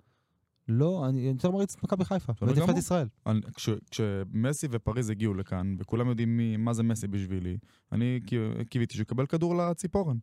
[0.67, 3.07] לא, אני יותר מעריץ את מכבי חיפה, ואת יפת ישראל.
[3.89, 7.57] כשמסי ופריז הגיעו לכאן, וכולם יודעים מה זה מסי בשבילי,
[7.91, 8.19] אני
[8.69, 10.17] קיוויתי שיקבל כדור לציפורן.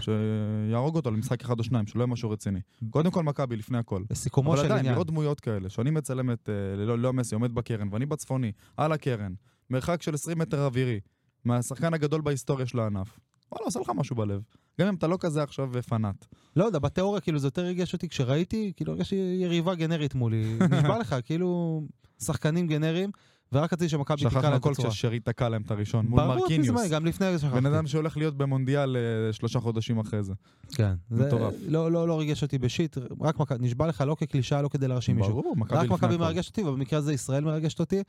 [0.00, 2.60] שיהרוג אותו למשחק אחד או שניים, שלא יהיה משהו רציני.
[2.90, 4.02] קודם כל מכבי, לפני הכל.
[4.10, 4.94] בסיכומו אבל של עדיין, עניין.
[4.94, 8.92] לראות דמויות כאלה, שאני מצלם את אה, לא לא מסי, עומד בקרן, ואני בצפוני, על
[8.92, 9.34] הקרן,
[9.70, 11.00] מרחק של 20 מטר אווירי,
[11.44, 13.18] מהשחקן הגדול בהיסטוריה של הענף.
[13.52, 14.42] וואלה, עושה לך משהו בלב.
[14.80, 16.26] גם אם אתה לא כזה עכשיו פנאט.
[16.56, 20.58] לא יודע, בתיאוריה כאילו זה יותר ריגש אותי כשראיתי, כאילו הרגשתי יריבה גנרית מולי.
[20.70, 21.82] נשבע לך, כאילו
[22.22, 23.10] שחקנים גנריים,
[23.52, 24.90] ורק רציתי שמכבי תקרע שכחנו להם את הכל הצורה.
[24.90, 26.68] כששרי תקע להם את הראשון, מול ברור, מרקיניוס.
[26.68, 27.54] מזמן, גם לפני שכחתי.
[27.54, 30.32] בן אדם שהולך להיות במונדיאל אה, שלושה חודשים אחרי זה.
[30.74, 30.94] כן.
[31.10, 31.54] מטורף.
[31.68, 34.88] לא, לא, לא ריגש אותי ב shit, רק מכבי, נשבע לך, לא כקלישאה, לא כדי
[34.88, 35.32] להרשים מישהו.
[35.32, 36.24] ברור, מכבי רק לפני מכבי הכל.
[36.24, 38.02] מרגשת אותי, ובמקרה הזה ישראל מרגשת אותי,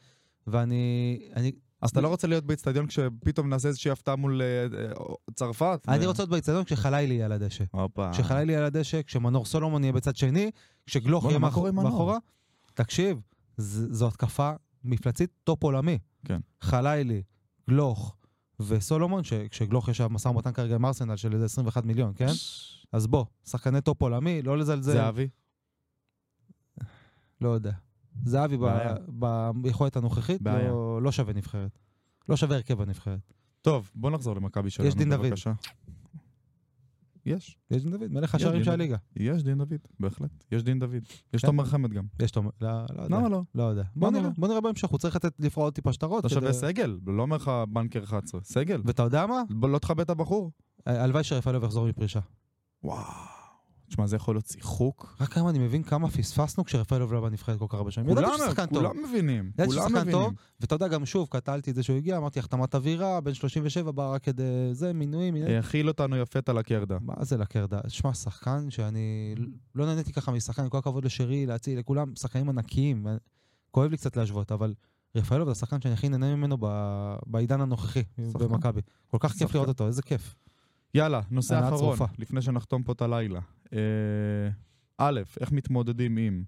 [0.47, 1.19] ואני...
[1.35, 4.47] אני, אז אתה לא רוצה להיות באיצטדיון כשפתאום נעשה איזושהי הפתעה מול אה,
[4.79, 4.93] אה,
[5.33, 5.81] צרפת?
[5.87, 7.63] אני רוצה להיות באיצטדיון כשחלאילי יהיה על הדשא.
[7.71, 8.11] הופה.
[8.11, 10.51] כשחלאילי יהיה על הדשא, כשמנור סולומון יהיה בצד שני,
[10.85, 11.39] כשגלוך יהיה?
[11.39, 12.17] מאחורה.
[12.73, 13.17] תקשיב,
[13.57, 14.51] זו התקפה
[14.87, 15.99] מפלצית top עולמי.
[16.25, 16.39] כן.
[16.61, 17.21] חלאילי,
[17.69, 18.15] גלוך
[18.59, 22.27] וסולומון, ש- כשגלוך ישב משא ומתן כרגע עם ארסנל של איזה 21 מיליון, כן?
[22.91, 24.91] אז בוא, שחקני top עולמי, לא לזלזל.
[24.91, 25.27] זהבי?
[27.41, 27.71] לא יודע.
[28.25, 28.57] זהבי
[29.55, 30.41] ביכולת הנוכחית.
[30.69, 31.79] לא, לא שווה נבחרת.
[32.29, 33.33] לא שווה הרכב הנבחרת.
[33.61, 35.33] טוב, בוא נחזור למכבי שלנו, יש דין דוד.
[37.27, 38.71] יש, יש דין דוד, מלך השערים של.
[38.71, 38.97] הליגה.
[39.15, 40.43] יש דין דוד, בהחלט.
[40.51, 41.03] יש דין דוד.
[41.33, 41.47] יש כן.
[41.47, 42.05] תומר חמד גם.
[42.21, 43.17] יש תומר, לא, לא יודע.
[43.17, 43.41] למה לא?
[43.55, 43.83] לא יודע.
[43.95, 44.29] בוא נראה?
[44.37, 46.25] בוא נראה בהמשך, הוא צריך לתת לפרוע עוד טיפה שטרות.
[46.25, 48.41] אתה שווה סגל, לא אומר לך בנקר 11.
[48.43, 48.81] סגל.
[48.85, 49.43] ואתה יודע מה?
[49.63, 50.51] לא תכבד את הבחור.
[50.85, 52.19] הלוואי שרפאלוב יחזור מפרישה.
[52.83, 53.36] וואו.
[53.89, 55.15] תשמע, זה יכול להיות שיחוק.
[55.21, 58.07] רק היום אני מבין כמה פספסנו כשרפאלוב לא בנבחרת כל כך הרבה שנים.
[58.69, 58.91] כולם.
[58.91, 59.51] כולם מבינים.
[59.53, 60.21] ידעתי שהוא כולם שחקן מבינים.
[60.25, 63.91] טוב, ואתה יודע, גם שוב, קטלתי את זה שהוא הגיע, אמרתי, החתמת אווירה, בן 37,
[63.91, 65.35] בא רק כדי זה, מינויים.
[65.35, 66.97] האכיל אותנו יפה את הלקרדה.
[67.01, 67.79] מה זה לקרדה?
[67.87, 69.35] שמע, שחקן שאני
[69.75, 73.07] לא נהניתי ככה משחקן, עם כל הכבוד לשרי, להציל, לכולם, שחקנים ענקיים.
[73.71, 74.73] כואב לי קצת להשוות, אבל
[75.15, 78.03] רפאלוב זה השחקן שאני הכי נהנה ממנו ב- בעידן הנוכחי.
[78.33, 78.81] במכבי.
[79.07, 79.55] כל כך כיף.
[79.55, 80.35] לראות אותו, איזה כיף.
[80.93, 81.97] יאללה, נושא אחרון.
[82.17, 83.39] לפני שנחתום פה את הלילה.
[83.73, 84.49] אה,
[84.97, 86.43] א', איך מתמודדים עם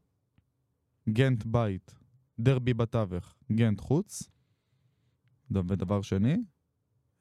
[1.09, 1.95] גנט בית,
[2.39, 4.29] דרבי בתווך, גנט חוץ?
[5.51, 6.37] ודבר שני,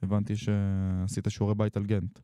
[0.03, 2.18] הבנתי שעשית שיעורי בית על גנט.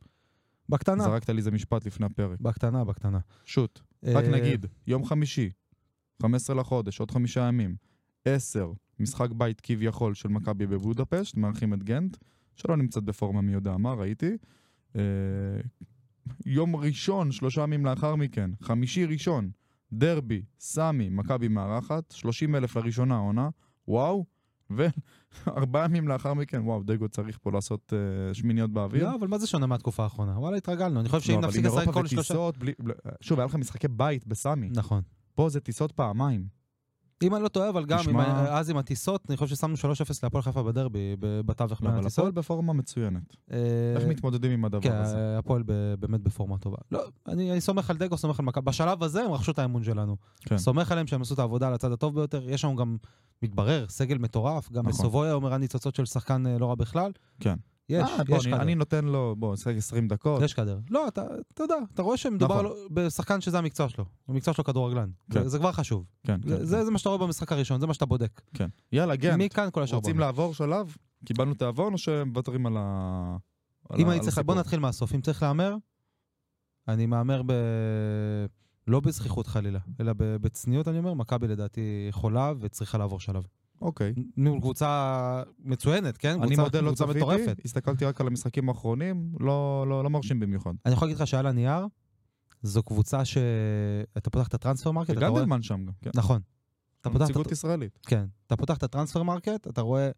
[0.69, 2.41] בקטנה, זרקת לי איזה משפט לפני הפרק.
[2.41, 3.19] בקטנה, בקטנה.
[3.45, 3.81] שוט.
[4.05, 5.51] רק אה, נגיד, יום חמישי,
[6.23, 7.77] 15 לחודש, עוד חמישה ימים,
[8.25, 12.17] 10, משחק בית כביכול של מכבי בבודפשט, מארחים את גנט,
[12.57, 14.37] שלא נמצאת בפורמה מי יודע מה, ראיתי.
[16.47, 19.51] יום ראשון, שלושה ימים לאחר מכן, חמישי ראשון,
[19.93, 23.49] דרבי, סמי, מכבי מארחת, 30 אלף לראשונה עונה,
[23.89, 24.25] וואו,
[24.71, 29.05] וארבעה ימים לאחר מכן, וואו, דגו צריך פה לעשות אה, שמיניות באוויר.
[29.05, 30.39] לא, אבל מה זה שונה מהתקופה האחרונה?
[30.39, 31.01] וואלה, התרגלנו.
[31.01, 32.35] אני חושב שאם לא, נפסיק לשחק כל שלושה...
[33.21, 34.71] שוב, היה לך משחקי בית בסמי.
[34.75, 35.03] נכון.
[35.35, 36.47] פה זה טיסות פעמיים.
[37.27, 38.17] אם אני לא טועה, אבל גם עם
[38.49, 39.79] אז עם הטיסות, אני חושב ששמנו 3-0
[40.23, 42.19] להפועל חיפה בדרבי, בתווך בין אבל הטיסות.
[42.19, 43.37] הפועל בפורמה מצוינת.
[43.53, 43.59] אה,
[43.97, 45.39] איך מתמודדים עם הדבר כן, הזה?
[45.39, 46.77] הפועל ב- באמת בפורמה טובה.
[46.93, 48.65] לא, אני אני סומך על דגו, סומך על מכבי.
[48.65, 50.17] בשלב הזה הם רכשו את האמון שלנו.
[50.41, 50.59] כן.
[50.59, 52.49] סומך עליהם שהם עשו את העבודה על הצד הטוב ביותר.
[52.49, 52.97] יש לנו גם,
[53.43, 54.73] מתברר, סגל מטורף.
[54.73, 54.93] גם נכון.
[54.93, 57.13] בסובויה אומר היה ניצוצות של שחקן אה, לא רע בכלל.
[57.41, 57.55] כן.
[57.89, 58.63] יש, אה, יש אני- קדר.
[58.63, 60.43] אני נותן לו, בוא, נשחק 20 דקות.
[60.43, 60.79] יש קדר.
[60.91, 61.23] לא, אתה
[61.55, 62.65] אתה יודע, אתה רואה שמדובר נכון.
[62.65, 64.05] לו- בשחקן שזה המקצוע שלו.
[64.29, 65.11] המקצוע שלו כדורגלן.
[65.31, 65.43] כן.
[65.43, 66.05] זה- זה כבר חשוב.
[66.27, 68.41] כן, זה- כן, זה זה מה שאתה רואה במשחק הראשון, זה מה שאתה בודק.
[68.55, 68.69] כן.
[68.93, 69.41] יאללה, גנט.
[69.41, 70.19] מכאן כל השאר רוצים.
[70.19, 70.97] לעבור שלב?
[71.25, 73.37] קיבלנו תיאבון או שמוותרים על ה...
[73.91, 74.39] על אם ה- אני צריך?
[74.39, 75.15] בוא נתחיל מהסוף.
[75.15, 75.77] אם צריך להמר,
[76.89, 77.53] אני מהמר ב...
[78.89, 83.47] לא בזכיחות חלילה, אלא בצניעות אני אומר, מכבי לדעתי יכולה וצריכה לעבור שלב.
[83.85, 84.15] אוקיי.
[84.37, 86.43] נו, קבוצה מצוינת, כן?
[86.43, 87.21] אני מודה, לא צפיתי.
[87.65, 90.73] הסתכלתי רק על המשחקים האחרונים, לא לא- לא מרשים במיוחד.
[90.87, 91.87] אני יכול להגיד לך שעל הנייר,
[92.63, 95.45] זו קבוצה שאתה פותח את ה Transfermarkt, אתה רואה...
[95.63, 96.11] שם גם, כן.
[96.15, 96.41] נכון.
[97.01, 97.99] אתה פותח נציגות ישראלית.
[98.07, 98.25] כן.
[98.47, 100.11] אתה פותח את ה Transfermarkt, אתה רואה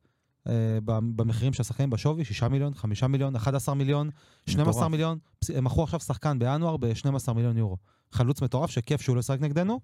[0.48, 4.10] אה, במחירים של השחקנים בשווי, 6 מיליון, 5 מיליון, 11 מיליון,
[4.46, 4.90] 12 מטורף.
[4.90, 5.18] מיליון.
[5.54, 7.76] הם מכרו עכשיו שחקן בינואר ב-12 מיליון יורו.
[8.12, 9.80] חלוץ מטורף, שכיף שהוא לא ישחק נגדנו.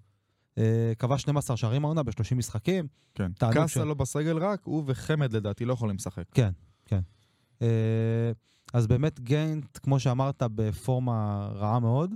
[0.57, 2.87] אה, כבש 12 שערים העונה ב-30 משחקים.
[3.15, 3.31] כן.
[3.53, 6.23] קאסה של- לא בסגל רק, הוא וחמד לדעתי לא יכולים לשחק.
[7.61, 8.31] אה,
[8.73, 12.13] אז באמת גנט, כמו שאמרת, בפורמה רעה מאוד.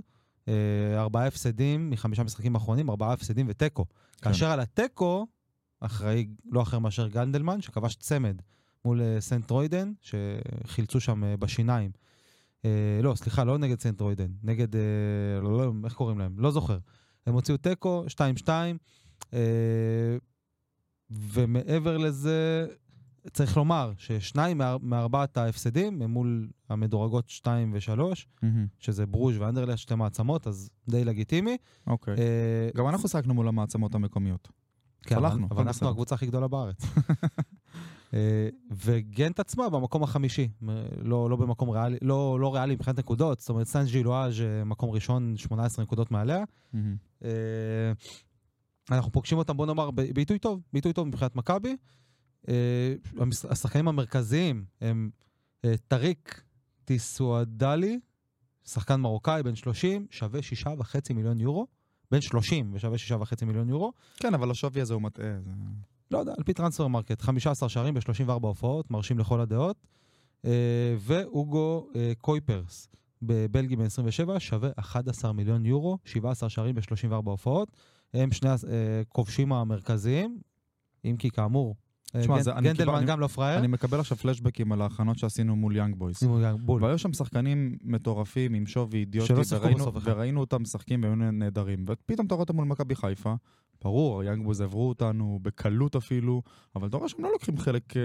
[0.48, 0.54] אה,
[1.00, 3.84] ארבעה הפסדים מחמישה משחקים האחרונים, ארבעה הפסדים ותיקו.
[3.88, 4.30] כן.
[4.30, 5.26] כאשר על התיקו,
[5.80, 8.42] אחראי לא אחר מאשר גנדלמן, שכבש צמד
[8.84, 11.90] מול סנט רוידן, שחילצו שם בשיניים.
[12.64, 12.70] אה,
[13.02, 14.80] לא, סליחה, לא נגד סנט רוידן, נגד, אה,
[15.42, 16.34] לא, לא, איך קוראים להם?
[16.38, 16.78] לא זוכר.
[17.28, 18.48] הם הוציאו תיקו, 2-2,
[19.34, 19.38] אה,
[21.10, 22.66] ומעבר לזה,
[23.32, 28.26] צריך לומר ששניים מאר- מארבעת ההפסדים הם מול המדורגות 2 ו-3,
[28.78, 31.56] שזה ברוז' ואנדרלכט, שתי מעצמות, אז די לגיטימי.
[31.86, 32.14] אוקיי.
[32.18, 34.48] אה, גם אנחנו שיחקנו מול המעצמות המקומיות.
[35.02, 35.88] כן, אבל- אנחנו בסדר.
[35.88, 36.76] הקבוצה הכי גדולה בארץ.
[38.14, 40.48] אה, וגנט עצמה במקום החמישי,
[41.02, 44.90] לא, לא במקום ריאלי, לא, לא ריאלי מבחינת נקודות, זאת אומרת סן ג'ילואז' אה, מקום
[44.90, 46.44] ראשון, 18 נקודות מעליה.
[47.24, 47.30] אה,
[48.90, 51.76] אנחנו פוגשים אותם, בוא נאמר, בעיתוי טוב, בעיתוי טוב מבחינת מכבי.
[53.50, 55.10] השחקנים המרכזיים הם
[55.88, 56.42] טריק,
[56.84, 58.00] טיסודאלי,
[58.64, 61.66] שחקן מרוקאי, בן 30, שווה 6.5 מיליון יורו.
[62.10, 63.92] בן 30 ושווה 6.5 מיליון יורו.
[64.16, 65.40] כן, אבל השווי הזה הוא מטעה.
[65.44, 65.50] זה...
[66.10, 69.86] לא יודע, על פי Transfermarkt, 15 שערים ב-34 הופעות, מרשים לכל הדעות.
[70.44, 72.88] אה, והוגו אה, קויפרס,
[73.22, 77.72] הבלגי בן 27, שווה 11 מיליון יורו, 17 שערים ב-34 הופעות.
[78.14, 78.50] הם שני
[79.00, 80.38] הכובשים המרכזיים,
[81.04, 81.76] אם כי כאמור,
[82.14, 83.58] אה, גנדלמן גם לא פראייר.
[83.58, 86.22] אני מקבל עכשיו פלשבקים על ההכנות שעשינו מול יאנג בויס.
[86.80, 89.32] והיו שם שחקנים מטורפים עם שווי אידיוטי.
[90.04, 91.84] וראינו אותם משחקים והיו נהדרים.
[91.88, 93.34] ופתאום אתה רואה אותם מול מכבי חיפה,
[93.82, 96.42] ברור, יאנג בויס עברו אותנו בקלות אפילו,
[96.76, 98.02] אבל אתה רואה שהם לא לוקחים חלק אה,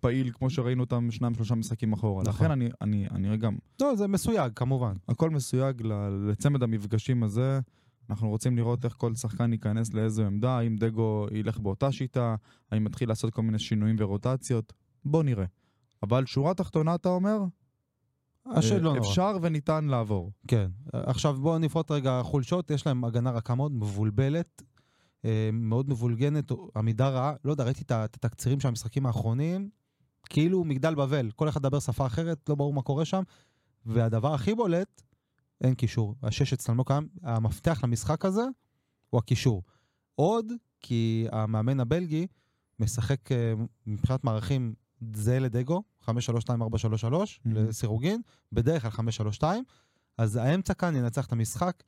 [0.00, 2.22] פעיל כמו שראינו אותם שניים שלושה משחקים אחורה.
[2.22, 2.34] נכון.
[2.34, 4.92] לכן אני, אני, אני גם, לא, זה מסויג, כמובן.
[5.08, 5.82] הכל מסויג
[6.28, 7.60] לצמד המפגשים הזה.
[8.10, 12.36] אנחנו רוצים לראות איך כל שחקן ייכנס לאיזו עמדה, האם דגו ילך באותה שיטה,
[12.70, 14.72] האם יתחיל לעשות כל מיני שינויים ורוטציות.
[15.04, 15.44] בוא נראה.
[16.02, 17.38] אבל שורה תחתונה, אתה אומר?
[18.46, 18.98] לא אה, נורא.
[18.98, 20.32] אפשר וניתן לעבור.
[20.48, 20.70] כן.
[20.92, 24.62] עכשיו בואו נפרוט רגע חולשות, יש להם הגנה רכה מאוד, מבולבלת,
[25.24, 27.34] אה, מאוד מבולגנת, עמידה רעה.
[27.44, 29.68] לא יודע, ראיתי את התקצירים של המשחקים האחרונים,
[30.30, 33.22] כאילו מגדל בבל, כל אחד מדבר שפה אחרת, לא ברור מה קורה שם.
[33.86, 35.02] והדבר הכי בולט,
[35.60, 36.14] אין קישור.
[36.22, 38.44] השש אצלם לא קיים, המפתח למשחק הזה
[39.10, 39.62] הוא הקישור.
[40.14, 42.26] עוד כי המאמן הבלגי
[42.80, 43.52] משחק אה,
[43.86, 44.74] מבחינת מערכים
[45.14, 46.12] זהה לדגו, 5-3-2-4-3-3
[47.46, 48.20] לסירוגין,
[48.52, 49.06] בדרך כלל
[49.40, 49.44] 5-3-2,
[50.18, 51.82] אז האמצע כאן ינצח את המשחק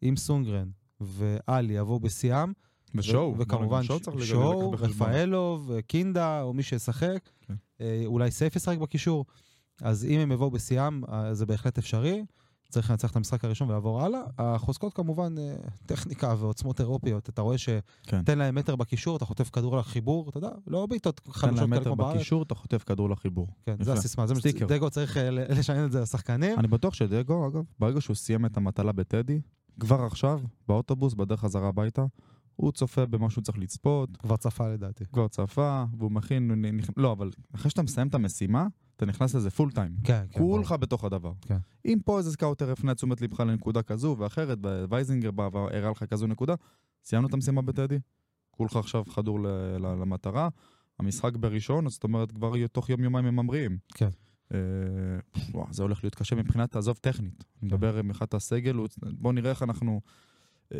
[0.00, 0.68] עם סונגרן
[1.00, 2.52] ואלי יבואו בשיאם.
[2.94, 3.34] ושואו.
[3.38, 4.70] וכמובן שואו.
[4.72, 7.30] רפאלוב, קינדה, או מי שישחק.
[7.40, 7.54] כן.
[7.80, 9.24] אה, אולי סייף ישחק בקישור.
[9.82, 12.24] אז אם הם יבואו בשיאם, אה, זה בהחלט אפשרי.
[12.70, 14.20] צריך לנצח את המשחק הראשון ולעבור הלאה.
[14.38, 15.54] החוזקות כמובן, אה,
[15.86, 17.28] טכניקה ועוצמות אירופיות.
[17.28, 17.56] אתה רואה
[18.06, 18.20] כן.
[18.22, 21.66] שתן להם מטר בקישור, אתה חוטף כדור לחיבור, אתה יודע, לא בעיטות תן להם כאלה
[21.66, 22.16] מטר כמו בארץ.
[22.16, 23.48] בקישור, אתה חוטף כדור לחיבור.
[23.66, 23.76] כן.
[23.80, 24.40] זה הסיסמה, זה מה.
[24.40, 26.58] שדגו צריך אה, ל- לשנות את זה לשחקנים.
[26.58, 29.40] אני בטוח שדגו, אגב, ברגע שהוא סיים את המטלה בטדי,
[29.80, 32.04] כבר עכשיו, באוטובוס, בדרך חזרה הביתה,
[32.56, 35.04] הוא צופה במה שהוא צריך לצפות, כבר צפה לדעתי.
[35.12, 36.64] כבר צפה, והוא מכין,
[36.96, 38.66] לא, אבל אחרי שאתה מסיים את המשימה,
[39.00, 39.92] אתה נכנס לזה full time.
[40.04, 40.38] כן, כן.
[40.38, 41.32] כולך בתוך הדבר.
[41.40, 41.56] כן.
[41.84, 46.26] אם פה איזה סקאוטר הפנה תשומת לבך לנקודה כזו ואחרת, ווייזינגר בא והראה לך כזו
[46.26, 46.54] נקודה,
[47.04, 47.98] סיימנו את המשימה בטדי,
[48.50, 49.46] כולך עכשיו חדור ל-
[49.78, 50.48] ל- למטרה,
[50.98, 53.78] המשחק בראשון, זאת אומרת כבר תוך יום-יומיים הם ממריאים.
[53.94, 54.08] כן.
[54.54, 54.58] אה,
[55.52, 57.44] וואו, זה הולך להיות קשה מבחינת, עזוב טכנית.
[57.62, 60.00] אני מדבר מבחינת הסגל, בוא נראה איך אנחנו
[60.74, 60.78] אה,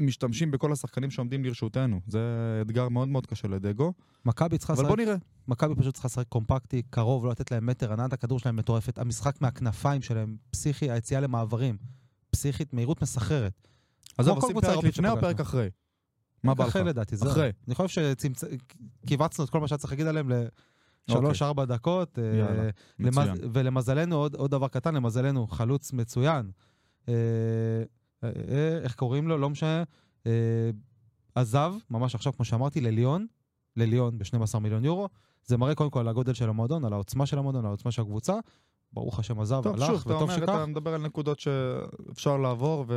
[0.00, 2.00] משתמשים בכל השחקנים שעומדים לרשותנו.
[2.06, 2.20] זה
[2.62, 3.92] אתגר מאוד מאוד קשה לדגו,
[4.24, 5.16] מכבי צריכה אבל לשחק בוא נראה.
[5.48, 8.98] מכבי פשוט צריכה לשחק קומפקטי, קרוב, לא לתת להם מטר, הנעת הכדור שלהם מטורפת.
[8.98, 11.76] המשחק מהכנפיים שלהם, פסיכי, היציאה למעברים,
[12.30, 13.68] פסיכית, מהירות מסחררת.
[14.18, 15.20] עזוב, עושים פרק לפני או.
[15.20, 15.68] פרק אחרי?
[16.44, 16.70] מה בא לך?
[16.70, 17.30] אחרי לדעתי, זהו.
[17.30, 17.50] אחרי.
[17.66, 18.04] אני חושב
[19.04, 20.30] שכיווצנו את כל מה שהיה צריך להגיד עליהם
[21.08, 22.18] לשלוש-ארבע דקות.
[22.18, 22.70] אה, יאללה.
[22.98, 23.36] מצוין.
[23.52, 26.50] ולמזלנו, עוד, עוד דבר קטן, למזלנו, חלוץ מצוין.
[28.24, 29.38] אה, אה, איך קוראים לו?
[29.38, 29.82] לא משנה.
[30.26, 30.70] אה,
[31.34, 33.26] עזב, ממש עכשיו, כמו שאמרתי, לליון,
[33.76, 35.08] לליון ב-12 מיליון יורו.
[35.46, 38.02] זה מראה קודם כל על הגודל של המועדון, על העוצמה של המועדון, על העוצמה של
[38.02, 38.34] הקבוצה.
[38.92, 40.42] ברוך השם עזב, טוב, הלך, שוב, וטוב אומר, שכך.
[40.42, 42.94] אתה מדבר על נקודות שאפשר לעבור ו...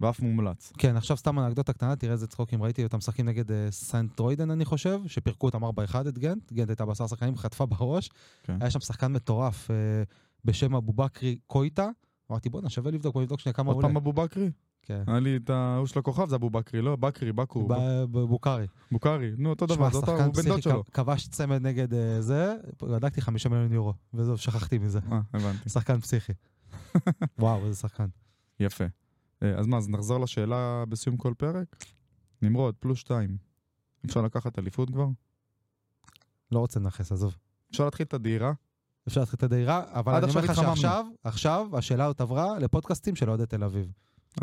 [0.00, 0.72] ואף מומלץ.
[0.78, 4.50] כן, עכשיו סתם אנקדוטה קטנה, תראה איזה צחוקים ראיתי אותם משחקים נגד אה, סנט רוידן,
[4.50, 5.68] אני חושב, שפירקו אותם 4-1
[6.08, 8.10] את גנט, גנט הייתה בעשרה שחקנים, חטפה בראש.
[8.42, 8.56] כן.
[8.60, 9.76] היה שם שחקן מטורף אה,
[10.44, 11.88] בשם אבו בכרי קויטה.
[12.30, 13.88] אמרתי, בואנה, שווה לבדוק, בוא נבדוק שנייה כמה עוד עולה.
[13.88, 14.50] פעם אבו בכרי?
[14.82, 15.02] כן.
[15.06, 16.96] היה לי את ההוא של הכוכב, זה אבו בכרי, לא?
[16.96, 18.66] בכרי, בקו, ב- בבוקארי.
[18.92, 19.30] בוקרי.
[19.38, 20.84] נו, אותו דבר, זה אותו, הוא בן דוד שלו.
[20.92, 25.00] כבש צמד נגד אה, זה, בדקתי חמישה מיליון יורו, וזהו, שכחתי מזה.
[25.12, 25.68] אה, הבנתי.
[25.68, 26.32] שחקן פסיכי.
[27.38, 28.06] וואו, איזה שחקן.
[28.60, 28.84] יפה.
[29.42, 31.84] אה, אז מה, אז נחזור לשאלה בסיום כל פרק?
[32.42, 33.36] נמרוד, פלוס שתיים.
[34.06, 35.06] אפשר לקחת אליפות כבר?
[36.52, 37.36] לא רוצה לנכס, עזוב.
[37.70, 38.52] אפשר להתחיל את הדהירה?
[39.10, 40.54] אפשר להתחיל את הדהירה, אבל אני אומר לך.
[40.54, 43.92] שעכשיו, עכשיו השאלה עוד עברה לפודקאסטים של אוהדי תל אביב.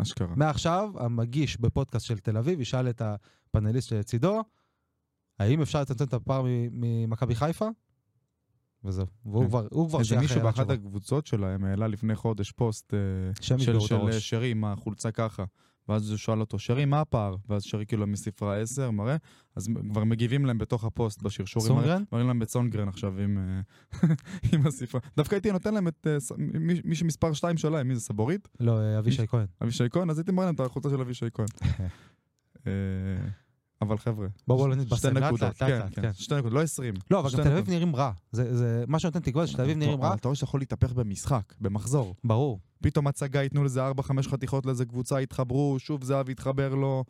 [0.02, 0.34] אשכרה.
[0.36, 4.42] מעכשיו, המגיש בפודקאסט של תל אביב ישאל את הפאנליסט שלצידו,
[5.38, 7.68] האם אפשר לצמצם את הפער ממכבי חיפה?
[8.84, 9.06] וזהו.
[9.24, 9.48] והוא כן.
[9.48, 10.70] כבר, הוא כבר איזה מישהו באחת.
[10.70, 12.98] הקבוצות שלהם העלה לפני חודש פוסט אה,
[13.40, 13.78] של,
[14.18, 15.44] שרי עם החולצה ככה.
[15.88, 17.36] ואז הוא שאל אותו, שרי, מה הפער?
[17.48, 19.16] ואז שרי כאילו מספרה 10, מראה,
[19.56, 21.72] אז כבר מגיבים להם בתוך הפוסט בשרשורים.
[21.72, 22.02] מראה- סונגרן?
[22.12, 23.60] מראים להם בצונגרן עכשיו עם, אה,
[24.52, 25.00] עם הספרה.
[25.16, 28.48] דווקא הייתי נותן להם את אה, מי, מי שמספר 2 שלהם, מי זה סבורית?
[28.60, 29.46] לא, אה, אבישי כהן.
[29.62, 30.10] אבישי כהן?
[30.10, 31.46] אז הייתי מראה להם את החולצה של אבישי כהן.
[33.82, 36.12] אבל חבר'ה, בוא, בוא לא שתי נתבשם, לאט נקודות, לאט, לאט כן, כן, כן.
[36.12, 36.94] שתי נקודות, לא 20.
[37.10, 37.70] לא, אבל גם תל אביב.
[37.70, 38.12] נראים רע.
[38.32, 40.60] זה, זה, מה שנותן תקווה זה שתל אביב נראים רע, אבל אתה רואה שאתה יכול
[40.60, 42.14] להתהפך במשחק, במחזור.
[42.24, 42.60] ברור.
[42.82, 47.04] פתאום הצגה ייתנו לזה 4-5 חתיכות לאיזה קבוצה, יתחברו, שוב זהב יתחבר לו.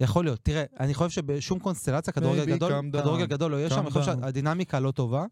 [0.00, 0.40] יכול להיות.
[0.42, 4.04] תראה, אני חושב שבשום קונסטלציה, כדורגל גדול, כדורגל גדול לא יהיה שם, אני חושב.
[4.04, 5.24] שהדינמיקה לא טובה.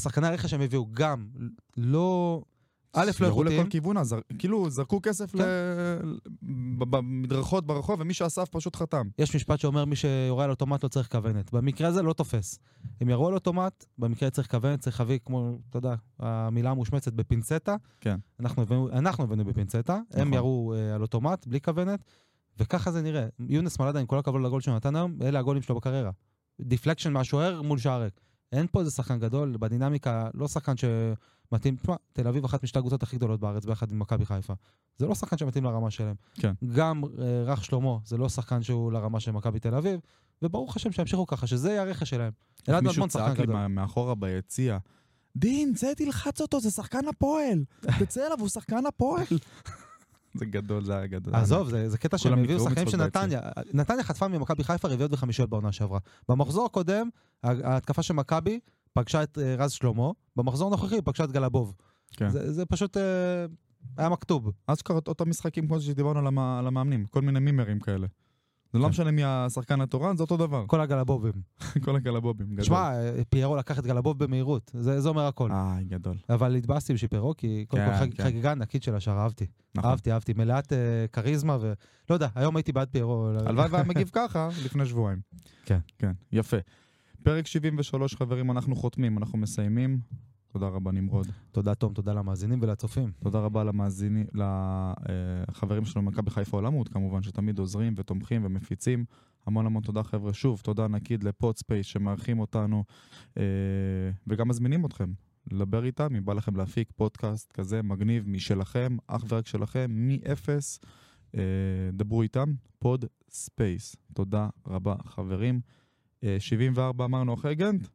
[0.00, 1.26] שחקני הרכש שהם הביאו גם
[1.76, 2.42] לא...
[2.92, 5.38] א', לא איכותיים, לכל כיוון, אז כאילו זרקו כסף כן.
[5.38, 6.16] ל-
[6.78, 9.08] ב- במדרכות ברחוב, ומי שאסף פשוט חתם.
[9.18, 11.52] יש משפט שאומר מי שיורה על אוטומט לא צריך כוונת.
[11.52, 12.58] במקרה הזה לא תופס.
[13.00, 17.76] הם ירו על אוטומט, במקרה צריך כוונת, צריך להביא כמו, אתה יודע, המילה המושמצת בפינצטה.
[18.00, 18.16] כן.
[18.40, 20.34] אנחנו הבאנו, אנחנו הבאנו בפינצטה, הם נכון.
[20.34, 22.04] ירו אה, על אוטומט, בלי כוונת,
[22.58, 23.26] וככה זה נראה.
[23.48, 26.10] יונס מלאדה, עם כל הכבוד לגול שהוא נתן היום, אלה הגולים שלו בקריירה.
[26.60, 28.06] deflection מהשוער מול שער.
[28.52, 30.76] אין פה איזה שחקן גדול, בדינמיקה, לא שחקן
[31.50, 34.54] שמתאים, תשמע, תל אביב אחת משתי הקבוצות הכי גדולות בארץ, ביחד עם מכבי חיפה.
[34.98, 36.14] זה לא שחקן שמתאים לרמה שלהם.
[36.34, 36.52] כן.
[36.74, 40.00] גם אה, רך שלמה, זה לא שחקן שהוא לרמה של מכבי תל אביב,
[40.42, 42.32] וברוך השם שימשיכו ככה, שזה יהיה הרכש שלהם.
[42.68, 43.54] אלעד מישהו מדמון שחקן צעק לי גדול.
[43.56, 44.78] מה- מאחורה ביציע,
[45.36, 47.64] דין, צא תלחץ אותו, זה שחקן הפועל.
[47.98, 49.24] תצא אליו, הוא שחקן הפועל.
[50.38, 51.34] זה גדול, זה היה גדול.
[51.34, 53.40] עזוב, זה, זה קטע שהם הביאו שחקנים של נתניה.
[53.74, 55.98] נתניה חטפה ממכבי חיפה רביעיות וחמישיות בעונה שעברה.
[56.28, 57.08] במחזור הקודם,
[57.42, 58.60] ההתקפה של מכבי
[58.92, 61.74] פגשה את אה, רז שלמה, במחזור הנוכחי היא פגשה את גלבוב.
[62.16, 62.28] כן.
[62.28, 63.02] זה, זה פשוט אה,
[63.96, 64.50] היה מכתוב.
[64.68, 68.06] אז קרה אותם משחקים כמו שדיברנו על המ- על המאמנים, כל מיני מימרים כאלה.
[68.72, 68.90] זה לא כן.
[68.90, 70.64] משנה מי השחקן התורן, זה אותו דבר.
[70.66, 71.32] כל הגלבובים.
[71.84, 72.62] כל הקלבובים, גדול.
[72.64, 75.50] תשמע, אה, פיירו לקח את גלבוב במהירות, זה, זה אומר הכל.
[75.52, 76.16] איי, גדול.
[76.28, 78.24] אבל התבאסתי בשביל פיירו, כי קודם כן, כל חג, כן.
[78.24, 79.46] חגיגה ענקית של השאר, אהבתי.
[79.74, 79.90] נכון.
[79.90, 80.78] אהבתי, אהבתי, מלאת אה,
[81.12, 81.72] כריזמה ו...
[82.10, 83.28] לא יודע, היום הייתי בעד פיירו.
[83.46, 85.18] הלוואי והיה מגיב ככה לפני שבועיים.
[85.64, 85.78] כן.
[85.98, 86.56] כן, יפה.
[87.22, 90.00] פרק 73, חברים, אנחנו חותמים, אנחנו מסיימים.
[90.52, 91.26] תודה רבה, נמרוד.
[91.52, 93.12] תודה, תום, תודה למאזינים ולצופים.
[93.22, 99.04] תודה רבה למאזינים, לחברים שלנו ממכבי חיפה עולמות, כמובן, שתמיד עוזרים ותומכים ומפיצים.
[99.46, 100.32] המון המון תודה, חבר'ה.
[100.32, 102.84] שוב, תודה ענקית ל PodSpace שמארחים אותנו,
[103.36, 103.42] אה,
[104.26, 105.12] וגם מזמינים אתכם
[105.52, 110.80] לדבר איתם, אם בא לכם להפיק פודקאסט כזה מגניב משלכם, אך ורק שלכם, מאפס.
[111.34, 111.40] אה,
[111.92, 113.96] דברו איתם, PodSpace.
[114.14, 115.60] תודה רבה, חברים.
[116.24, 117.86] אה, 74 אמרנו אחרי גנט?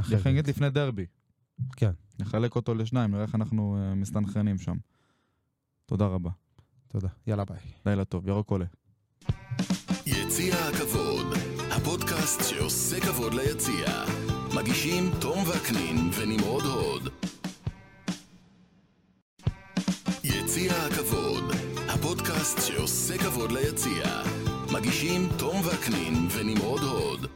[0.00, 1.06] אחרי גנט לפני דרבי.
[1.76, 1.90] כן.
[2.20, 4.76] נחלק אותו לשניים, נראה איך אנחנו אה, מסתנכרנים שם.
[5.86, 6.30] תודה רבה.
[6.88, 7.08] תודה.
[7.26, 7.58] יאללה, ביי.
[7.86, 8.64] לילה טוב, ירוק עולה.
[10.06, 11.26] יציע הכבוד,
[11.70, 14.04] הפודקאסט שעושה כבוד ליציע.
[14.56, 17.08] מגישים תום וקנין ונמרוד הוד.
[20.24, 21.44] יציע הכבוד,
[21.88, 24.04] הפודקאסט שעושה כבוד ליציע.
[24.72, 27.26] מגישים תום וקנין ונמרוד הוד.